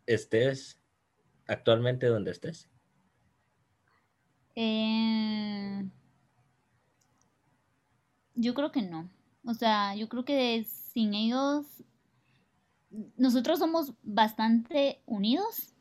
[0.05, 0.79] estés
[1.47, 2.69] actualmente donde estés?
[4.55, 5.85] Eh,
[8.35, 9.09] yo creo que no.
[9.45, 11.65] O sea, yo creo que sin ellos,
[13.17, 15.73] nosotros somos bastante unidos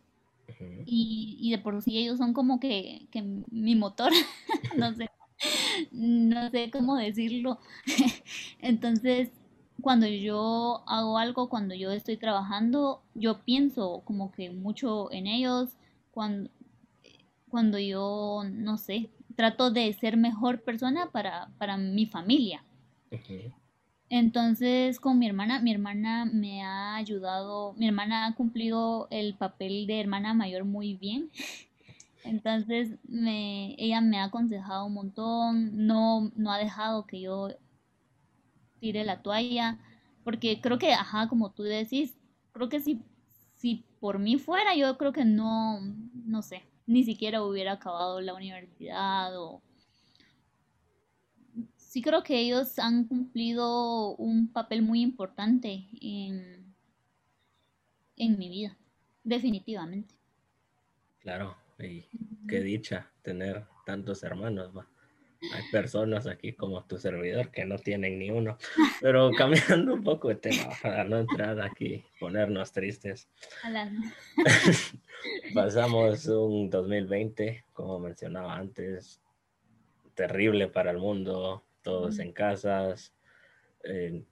[0.85, 4.13] y, de por sí ellos son como que, que mi motor,
[4.77, 5.09] no sé,
[5.91, 7.59] no sé cómo decirlo.
[8.61, 9.31] Entonces,
[9.81, 15.77] cuando yo hago algo, cuando yo estoy trabajando, yo pienso como que mucho en ellos,
[16.11, 16.51] cuando,
[17.49, 22.65] cuando yo, no sé, trato de ser mejor persona para, para mi familia.
[24.09, 29.87] Entonces, con mi hermana, mi hermana me ha ayudado, mi hermana ha cumplido el papel
[29.87, 31.31] de hermana mayor muy bien.
[32.25, 37.51] Entonces, me, ella me ha aconsejado un montón, no, no ha dejado que yo
[38.81, 39.79] tire la toalla,
[40.25, 42.19] porque creo que, ajá, como tú decís,
[42.53, 43.03] creo que si,
[43.55, 45.81] si por mí fuera, yo creo que no,
[46.25, 49.63] no sé, ni siquiera hubiera acabado la universidad o
[51.91, 56.73] sí creo que ellos han cumplido un papel muy importante en,
[58.17, 58.79] en mi vida,
[59.25, 60.15] definitivamente.
[61.19, 62.05] Claro, y
[62.49, 64.87] qué dicha tener tantos hermanos, va.
[65.55, 68.59] Hay personas aquí como tu servidor que no tienen ni uno.
[69.01, 73.29] Pero cambiando un poco de tema para no entrar aquí, ponernos tristes.
[75.55, 79.21] Pasamos un 2020, como mencionaba antes,
[80.15, 83.15] terrible para el mundo, todos en casas.
[83.85, 84.23] Eh,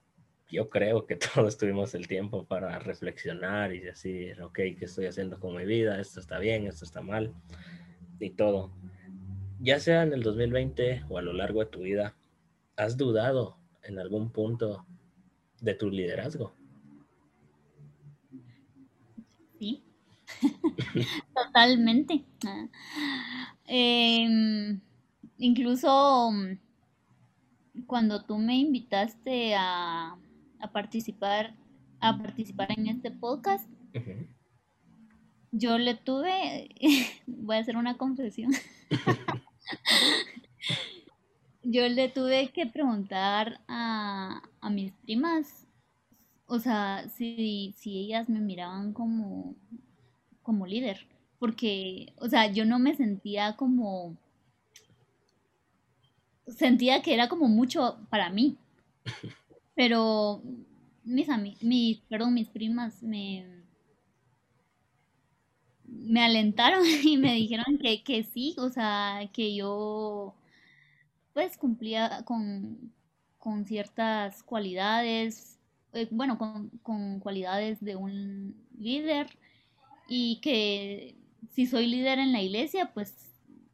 [0.50, 5.38] yo creo que todos tuvimos el tiempo para reflexionar y decir, ok, ¿qué estoy haciendo
[5.40, 6.00] con mi vida?
[6.00, 7.32] Esto está bien, esto está mal
[8.20, 8.72] y todo
[9.60, 12.14] ya sea en el 2020 o a lo largo de tu vida,
[12.76, 14.86] ¿has dudado en algún punto
[15.60, 16.52] de tu liderazgo?
[19.58, 19.82] Sí,
[21.34, 22.24] totalmente.
[23.64, 24.80] Em,
[25.38, 30.16] incluso mm, cuando tú me invitaste a,
[30.72, 31.54] participar
[32.00, 33.68] a participar en este podcast,
[35.50, 36.68] yo le tuve,
[37.26, 38.52] voy a hacer una confesión.
[41.62, 45.66] Yo le tuve que preguntar a, mis primas,
[46.46, 49.54] o sea, si, si ellas me miraban como,
[50.42, 51.06] como líder,
[51.38, 54.16] porque, o sea, yo no me sentía como,
[56.46, 58.56] sentía que era como mucho para mí,
[59.74, 60.42] pero
[61.04, 61.28] mis,
[61.60, 63.57] mis, perdón, mis primas me,
[65.98, 70.34] me alentaron y me dijeron que, que sí, o sea, que yo
[71.32, 72.92] pues cumplía con,
[73.38, 75.58] con ciertas cualidades,
[75.92, 79.28] eh, bueno, con, con cualidades de un líder
[80.08, 81.16] y que
[81.52, 83.14] si soy líder en la iglesia, pues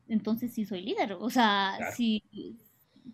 [0.08, 1.14] entonces sí soy líder.
[1.14, 2.22] O sea, si,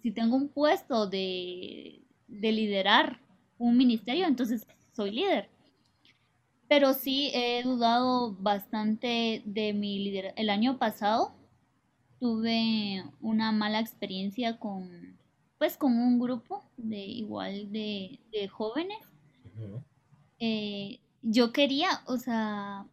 [0.02, 3.20] si tengo un puesto de, de liderar
[3.58, 5.48] un ministerio, entonces soy líder.
[6.70, 10.32] Pero sí he dudado bastante de mi líder.
[10.36, 11.34] El año pasado
[12.20, 15.18] tuve una mala experiencia con,
[15.58, 18.20] pues, con un grupo de igual de,
[18.52, 18.98] jóvenes.
[20.38, 22.86] Eh, yo quería, o sea,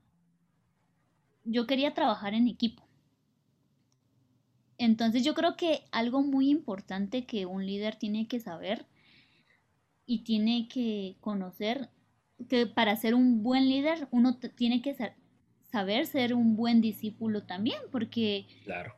[1.43, 2.81] yo quería trabajar en equipo.
[4.79, 8.87] Entonces yo creo que algo muy importante que un líder tiene que saber
[10.07, 11.91] y tiene que conocer
[12.49, 14.95] que para ser un buen líder uno tiene que
[15.71, 18.47] saber ser un buen discípulo también, porque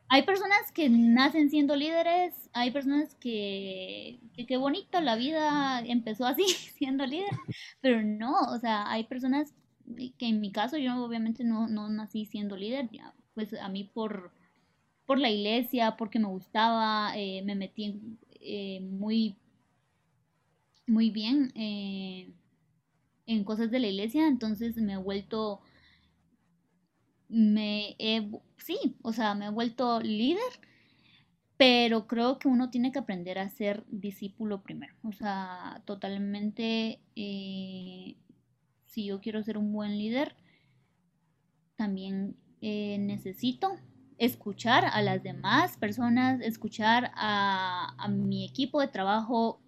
[0.07, 6.43] hay personas que nacen siendo líderes, hay personas que, qué bonito, la vida empezó así,
[6.77, 7.31] siendo líder,
[7.81, 9.53] pero no, o sea, hay personas
[9.95, 12.89] que en mi caso yo obviamente no, no nací siendo líder,
[13.33, 14.31] pues a mí por,
[15.05, 17.99] por la iglesia, porque me gustaba, eh, me metí
[18.41, 19.35] eh, muy,
[20.85, 21.51] muy bien.
[21.55, 22.31] Eh,
[23.29, 25.61] en cosas de la iglesia, entonces me he vuelto,
[27.27, 27.95] me
[28.57, 30.41] sí, o sea, me he vuelto líder,
[31.57, 38.15] pero creo que uno tiene que aprender a ser discípulo primero, o sea, totalmente, eh,
[38.85, 40.35] si yo quiero ser un buen líder,
[41.75, 43.77] también eh, necesito
[44.17, 49.61] escuchar a las demás personas, escuchar a, a mi equipo de trabajo,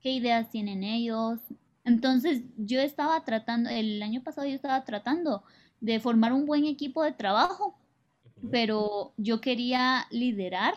[0.00, 1.40] qué ideas tienen ellos,
[1.84, 5.42] entonces yo estaba tratando, el año pasado yo estaba tratando
[5.80, 7.78] de formar un buen equipo de trabajo,
[8.50, 10.74] pero yo quería liderar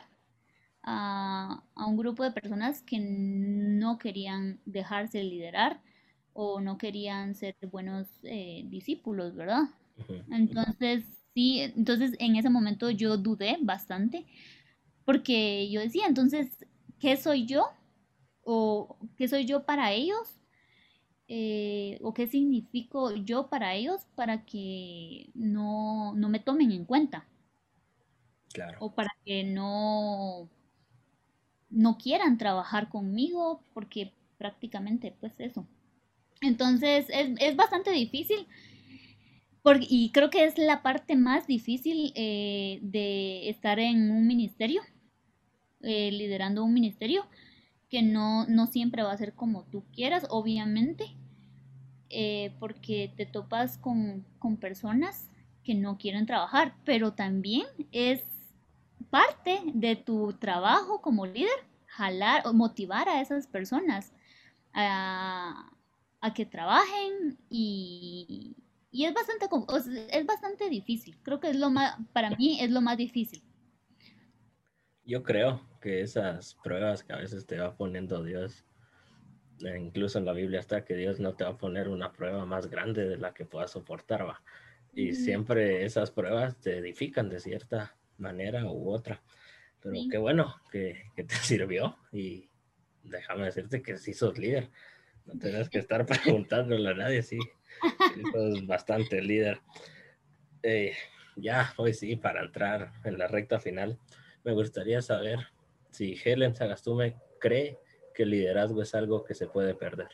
[0.83, 5.81] a, un grupo de personas que no querían dejarse liderar
[6.33, 9.63] o no querían ser buenos eh, discípulos, ¿verdad?
[10.29, 14.25] Entonces, sí, entonces en ese momento yo dudé bastante
[15.05, 16.65] porque yo decía, entonces,
[16.99, 17.67] ¿qué soy yo?
[18.43, 20.39] ¿O qué soy yo para ellos?
[21.27, 27.25] Eh, o qué significo yo para ellos para que no, me tomen en cuenta.
[28.53, 28.77] Claro.
[28.79, 30.49] O para que no,
[31.69, 35.67] no quieran trabajar conmigo, porque prácticamente pues eso.
[36.41, 38.45] Entonces es, bastante difícil.
[39.63, 44.81] Porque, y creo que es la parte más difícil eh, de estar en un ministerio,
[45.81, 47.25] eh, liderando un ministerio,
[47.89, 51.15] que no, no siempre va a ser como tú quieras, obviamente,
[52.09, 55.29] eh, porque te topas con, con personas
[55.63, 58.23] que no quieren trabajar, pero también es
[59.09, 64.13] parte de tu trabajo como líder jalar o motivar a esas personas
[64.73, 65.71] a,
[66.21, 68.55] a que trabajen y,
[68.91, 69.47] y, es bastante
[70.11, 71.17] es bastante difícil.
[71.23, 73.41] Creo que es lo más para mí es lo más difícil.
[75.05, 78.65] Yo creo que esas pruebas que a veces te va poniendo Dios,
[79.63, 82.43] eh, incluso en la Biblia está que Dios no te va a poner una prueba
[82.43, 84.41] más grande de la que puedas soportar, va.
[84.95, 89.21] Y siempre esas pruebas te edifican de cierta manera u otra.
[89.79, 92.49] Pero qué bueno que, te sirvió y
[93.03, 94.71] déjame decirte que sí sos líder.
[95.27, 97.37] No tienes que estar preguntándole a nadie, sí.
[98.33, 99.59] Sos bastante líder.
[100.63, 100.95] Eh,
[101.35, 103.99] ya, hoy sí, para entrar en la recta final,
[104.43, 105.53] me gustaría saber
[105.95, 107.79] si Helen Sagastume cree
[108.13, 110.09] que el liderazgo es algo que se puede perder.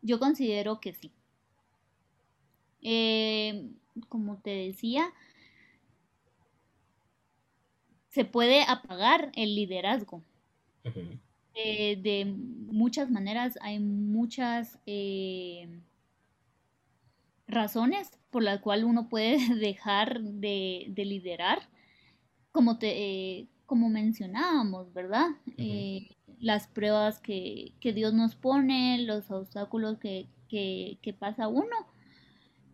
[0.00, 1.12] Yo considero que sí.
[2.80, 3.70] Eh,
[4.08, 5.12] como te decía,
[8.08, 10.22] se puede apagar el liderazgo.
[11.54, 15.80] Eh, de muchas maneras, hay muchas eh,
[17.46, 21.71] razones por las cuales uno puede dejar de, de liderar
[22.52, 25.30] como, te, eh, como mencionábamos, ¿verdad?
[25.56, 30.28] Eh, las pruebas que, Dios nos pone, los obstáculos que,
[31.18, 31.76] pasa uno.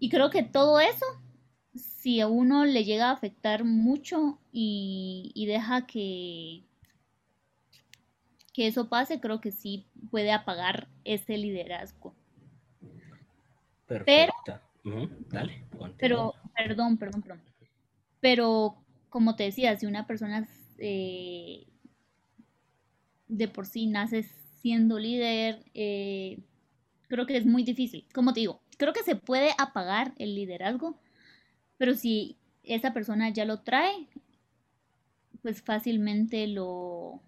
[0.01, 1.07] Y creo que todo eso,
[1.75, 6.65] si a uno le llega a afectar mucho y, deja que,
[8.53, 12.15] que eso pase, creo que sí puede apagar ese liderazgo.
[13.87, 14.35] Perfecto.
[14.47, 15.65] Pero, Dale,
[15.99, 17.43] pero, perdón, perdón, perdón.
[18.21, 18.77] Pero
[19.09, 20.49] como te decía, si una persona
[20.79, 21.67] eh,
[23.29, 24.25] de por sí nace
[24.61, 26.41] siendo líder, eh,
[27.09, 28.07] creo que es muy difícil.
[28.13, 31.01] Como te digo, creo que se puede apagar el liderazgo,
[31.77, 34.09] pero si esa persona ya lo trae,
[35.43, 37.23] pues fácilmente lo,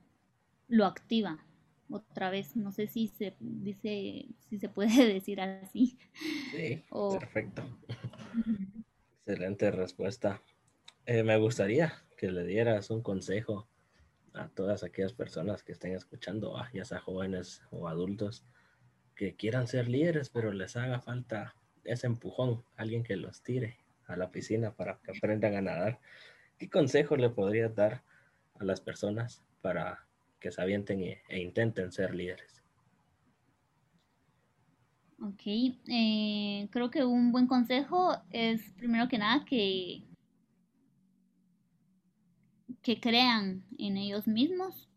[0.68, 1.44] lo activa
[1.90, 2.56] otra vez.
[2.56, 5.98] No sé si se dice, si se puede decir así.
[6.50, 6.82] Sí,
[7.18, 7.62] perfecto.
[9.26, 10.42] Excelente respuesta.
[11.12, 13.66] Eh, me gustaría que le dieras un consejo
[14.32, 18.44] a todas aquellas personas que estén escuchando, ah, ya sea jóvenes o adultos,
[19.16, 24.14] que quieran ser líderes, pero les haga falta ese empujón, alguien que los tire a
[24.14, 25.98] la piscina para que aprendan a nadar.
[26.58, 28.04] ¿Qué consejo le podrías dar
[28.60, 30.06] a las personas para
[30.38, 32.62] que se avienten e, e intenten ser líderes?
[35.20, 35.42] Ok,
[35.88, 40.04] eh, creo que un buen consejo es primero que nada que,
[42.82, 44.88] que crean en ellos mismos,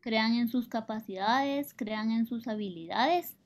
[0.00, 3.36] crean en sus capacidades, crean en sus habilidades.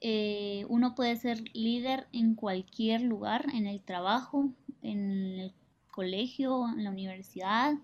[0.00, 4.50] Eh, uno puede ser líder en cualquier lugar, en el trabajo,
[4.82, 5.54] en el
[5.90, 7.74] colegio, en la universidad,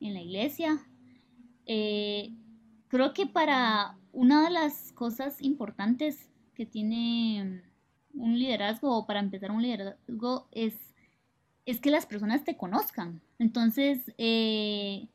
[0.00, 0.84] en la iglesia.
[1.66, 2.32] Eh,
[2.88, 7.62] creo que para una de las cosas importantes que tiene
[8.14, 10.93] un liderazgo o para empezar un liderazgo es,
[11.66, 13.20] es que las personas te conozcan.
[13.38, 15.08] Entonces, eh,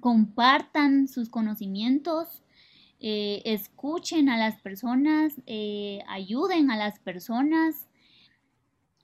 [0.00, 2.42] compartan sus conocimientos,
[3.00, 7.88] eh, escuchen a las personas, eh, ayuden a las personas.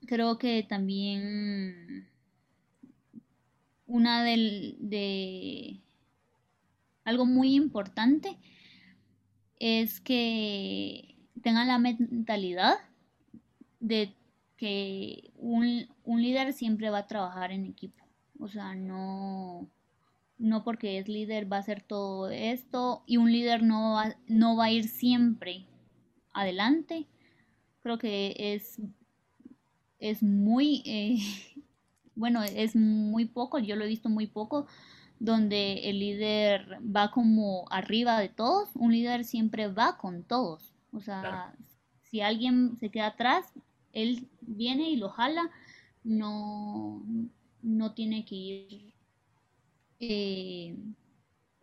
[0.07, 2.09] Creo que también
[3.87, 5.81] una de
[7.05, 8.37] algo muy importante
[9.59, 12.77] es que tengan la mentalidad
[13.81, 14.13] de
[14.57, 18.05] que un, líder siempre va a trabajar en equipo.
[18.39, 19.69] O sea, no,
[20.39, 24.57] no porque es líder va a hacer todo esto y un líder no va, no
[24.57, 25.67] va a ir siempre
[26.33, 27.07] adelante.
[27.81, 28.81] Creo que es,
[29.99, 31.19] es muy, eh,
[32.15, 34.67] bueno, es muy poco, yo lo he visto muy poco
[35.19, 40.75] donde el líder va como arriba de todos, un líder siempre va con todos.
[40.93, 41.55] O sea,
[42.03, 43.53] si alguien se queda atrás,
[43.97, 45.51] él viene y lo jala,
[46.05, 47.03] no,
[47.63, 48.95] no tiene que ir
[50.01, 50.77] eh,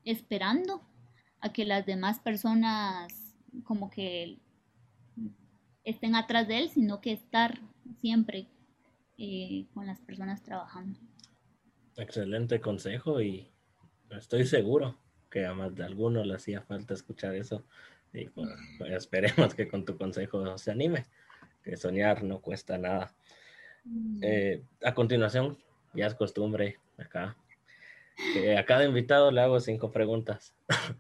[0.04, 0.82] esperando
[1.40, 4.40] a que las demás personas como que
[5.84, 7.60] estén atrás de él, sino que estar
[8.02, 8.48] siempre
[9.20, 11.00] eh, con las personas trabajando.
[11.96, 13.48] Excelente consejo y
[14.10, 14.98] estoy seguro
[15.30, 17.64] que a más de alguno le hacía falta escuchar eso.
[18.12, 21.06] Y pues, pues, esperemos que con tu consejo se anime,
[21.64, 23.14] que soñar no cuesta nada.
[23.84, 24.20] Mm.
[24.22, 25.58] Eh, a continuación,
[25.94, 27.36] ya es costumbre acá,
[28.34, 30.54] que a cada invitado le hago cinco preguntas.
[30.70, 30.96] Ah.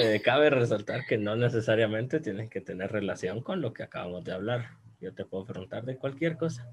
[0.00, 4.30] Eh, cabe resaltar que no necesariamente tienen que tener relación con lo que acabamos de
[4.30, 4.76] hablar.
[5.00, 6.70] Yo te puedo preguntar de cualquier cosa.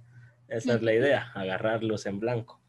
[0.48, 2.62] Esa es la idea, agarrarlos en blanco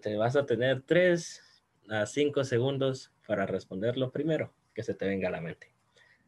[0.00, 1.42] te vas a tener tres
[1.88, 5.72] a cinco segundos para responder lo primero que se te venga a la mente.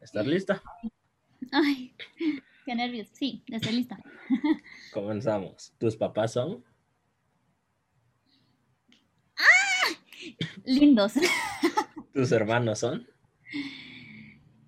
[0.01, 0.61] ¿Estás lista?
[1.51, 1.95] Ay,
[2.69, 3.07] qué nervios.
[3.13, 3.97] Sí, estoy lista.
[4.93, 5.73] Comenzamos.
[5.79, 6.63] ¿Tus papás son?
[9.35, 9.97] ¡Ah!
[10.65, 11.13] Lindos.
[12.13, 13.07] ¿Tus hermanos son?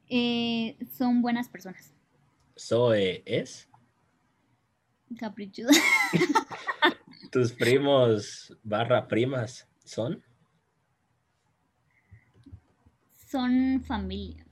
[0.10, 1.94] Eh, son buenas personas.
[2.58, 3.70] ¿Zoe es?
[5.20, 5.70] Caprichuda.
[7.32, 10.24] ¿Tus primos barra primas son?
[13.28, 14.44] Son familia.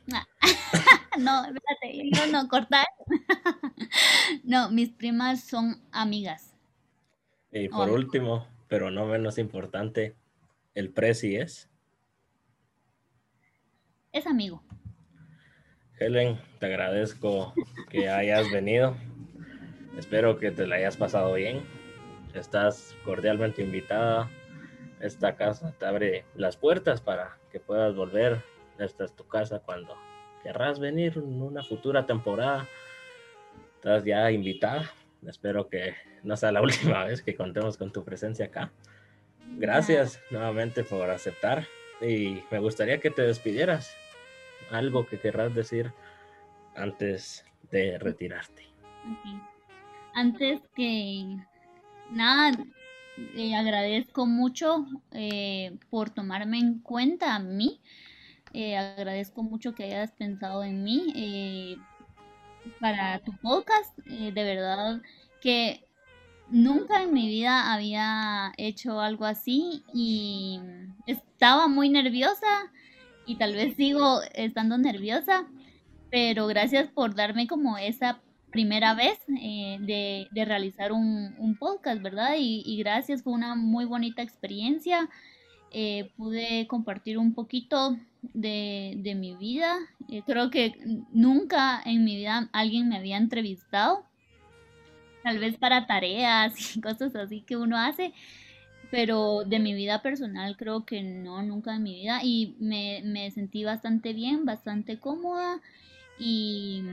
[1.19, 2.85] no, espérate, no, no, cortar.
[4.43, 6.55] no, mis primas son amigas.
[7.51, 10.15] Y por último, pero no menos importante,
[10.75, 11.69] ¿el presi es?
[14.11, 14.63] Es amigo.
[15.99, 17.53] Helen, te agradezco
[17.89, 18.95] que hayas venido.
[19.97, 21.63] Espero que te la hayas pasado bien
[22.33, 24.29] estás cordialmente invitada.
[24.99, 28.43] Esta casa te abre las puertas para que puedas volver.
[28.77, 29.95] Esta es tu casa cuando
[30.43, 32.67] querrás venir en una futura temporada.
[33.75, 34.91] Estás ya invitada.
[35.25, 38.71] Espero que no sea la última vez que contemos con tu presencia acá.
[39.57, 41.65] Gracias nuevamente por aceptar
[42.01, 43.95] y me gustaría que te despidieras.
[44.71, 45.91] Algo que querrás decir
[46.75, 48.63] antes de retirarte.
[50.13, 51.37] Antes que
[52.11, 52.57] nada,
[53.35, 57.79] eh, agradezco mucho eh, por tomarme en cuenta a mí.
[58.53, 61.77] Eh, agradezco mucho que hayas pensado en mí
[62.79, 63.97] para tu podcast.
[64.05, 65.01] de verdad
[65.41, 65.85] que
[66.49, 70.59] nunca en mi vida había hecho algo así y
[71.05, 72.71] estaba muy nerviosa
[73.25, 75.45] y tal vez sigo estando nerviosa,
[76.09, 78.19] pero gracias por darme como esa
[78.49, 79.77] primera vez eh,
[80.31, 82.35] de, realizar un, podcast, ¿verdad?
[82.37, 85.09] Y, gracias, fue una muy bonita experiencia.
[85.71, 89.77] Eh, pude compartir un poquito de, mi vida.
[90.09, 90.75] Eh, creo que
[91.11, 94.03] nunca en mi vida alguien me había entrevistado.
[95.23, 98.13] tal vez para tareas y cosas así que uno hace,
[98.91, 102.21] pero de mi vida personal creo que no, nunca en mi vida.
[102.23, 105.61] Y me, me sentí bastante bien, bastante cómoda
[106.17, 106.83] y,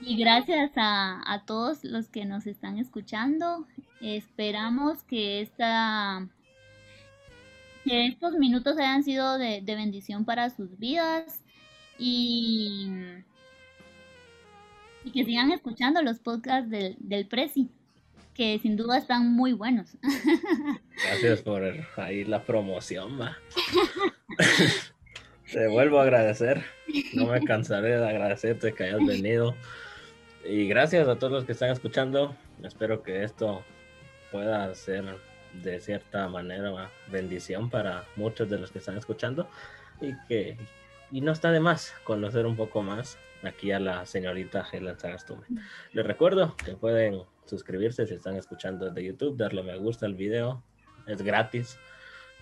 [0.00, 3.66] y gracias a, a todos los que nos están escuchando.
[4.02, 6.28] Esperamos que esta
[7.86, 11.40] que estos minutos hayan sido de, de bendición para sus vidas
[11.98, 12.90] y,
[15.14, 17.70] que sigan escuchando los podcasts del, del Prezi,
[18.34, 19.96] que sin duda están muy buenos.
[21.04, 21.62] Gracias por
[21.96, 23.38] ahí la promoción, ma.
[25.52, 26.64] Te vuelvo a agradecer.
[27.14, 29.54] No me cansaré de agradecerte que hayas venido.
[30.44, 32.34] Y gracias a todos los que están escuchando.
[32.64, 33.64] Espero que esto
[34.32, 35.04] pueda ser
[35.62, 39.48] de cierta manera bendición para muchos de los que están escuchando
[40.00, 40.56] y que
[41.10, 45.44] y no está de más conocer un poco más aquí a la señorita Helen Sagastume.
[45.92, 50.62] Les recuerdo que pueden suscribirse si están escuchando de YouTube, darle me gusta al video,
[51.06, 51.78] es gratis.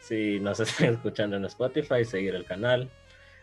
[0.01, 2.91] Si nos están escuchando en Spotify, seguir el canal.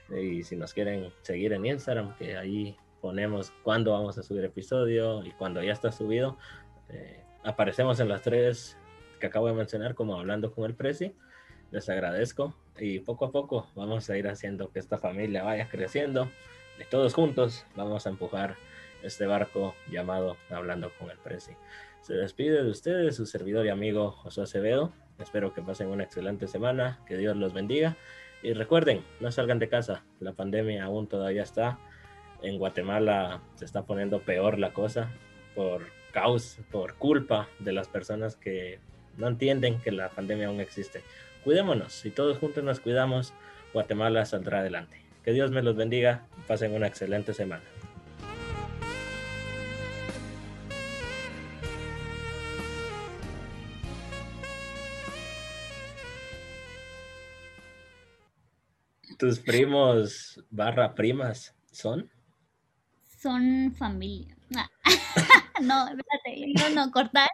[0.09, 5.24] Y si nos quieren seguir en Instagram, que ahí ponemos cuándo vamos a subir episodio
[5.24, 6.38] y cuando ya está subido,
[6.89, 8.78] eh, aparecemos en las tres
[9.22, 11.15] que acabo de mencionar, como hablando con el Prezi.
[11.72, 16.30] Les agradezco y poco a poco vamos a ir haciendo que esta familia vaya creciendo
[16.78, 18.57] y todos juntos vamos a empujar
[19.03, 21.53] este barco llamado Hablando con el Prezi.
[22.01, 24.91] Se despide de ustedes su servidor y amigo José Acevedo.
[25.19, 27.95] Espero que pasen una excelente semana, que Dios los bendiga
[28.43, 31.80] y recuerden, no salgan de casa, la pandemia aún todavía está.
[32.41, 35.11] En Guatemala se está poniendo peor la cosa
[35.53, 38.80] por causa, por culpa de las personas que
[39.22, 41.03] no entienden que la pandemia aún existe.
[41.43, 43.34] Cuidémonos, si todos juntos nos cuidamos,
[43.72, 44.99] Guatemala saldrá adelante.
[45.24, 47.63] Que Dios me los bendiga, pasen una excelente semana.
[59.19, 62.09] ¿Tus primos barra primas son?
[63.19, 64.36] Son familia.
[65.61, 67.30] no, espérate, no, no, cortar.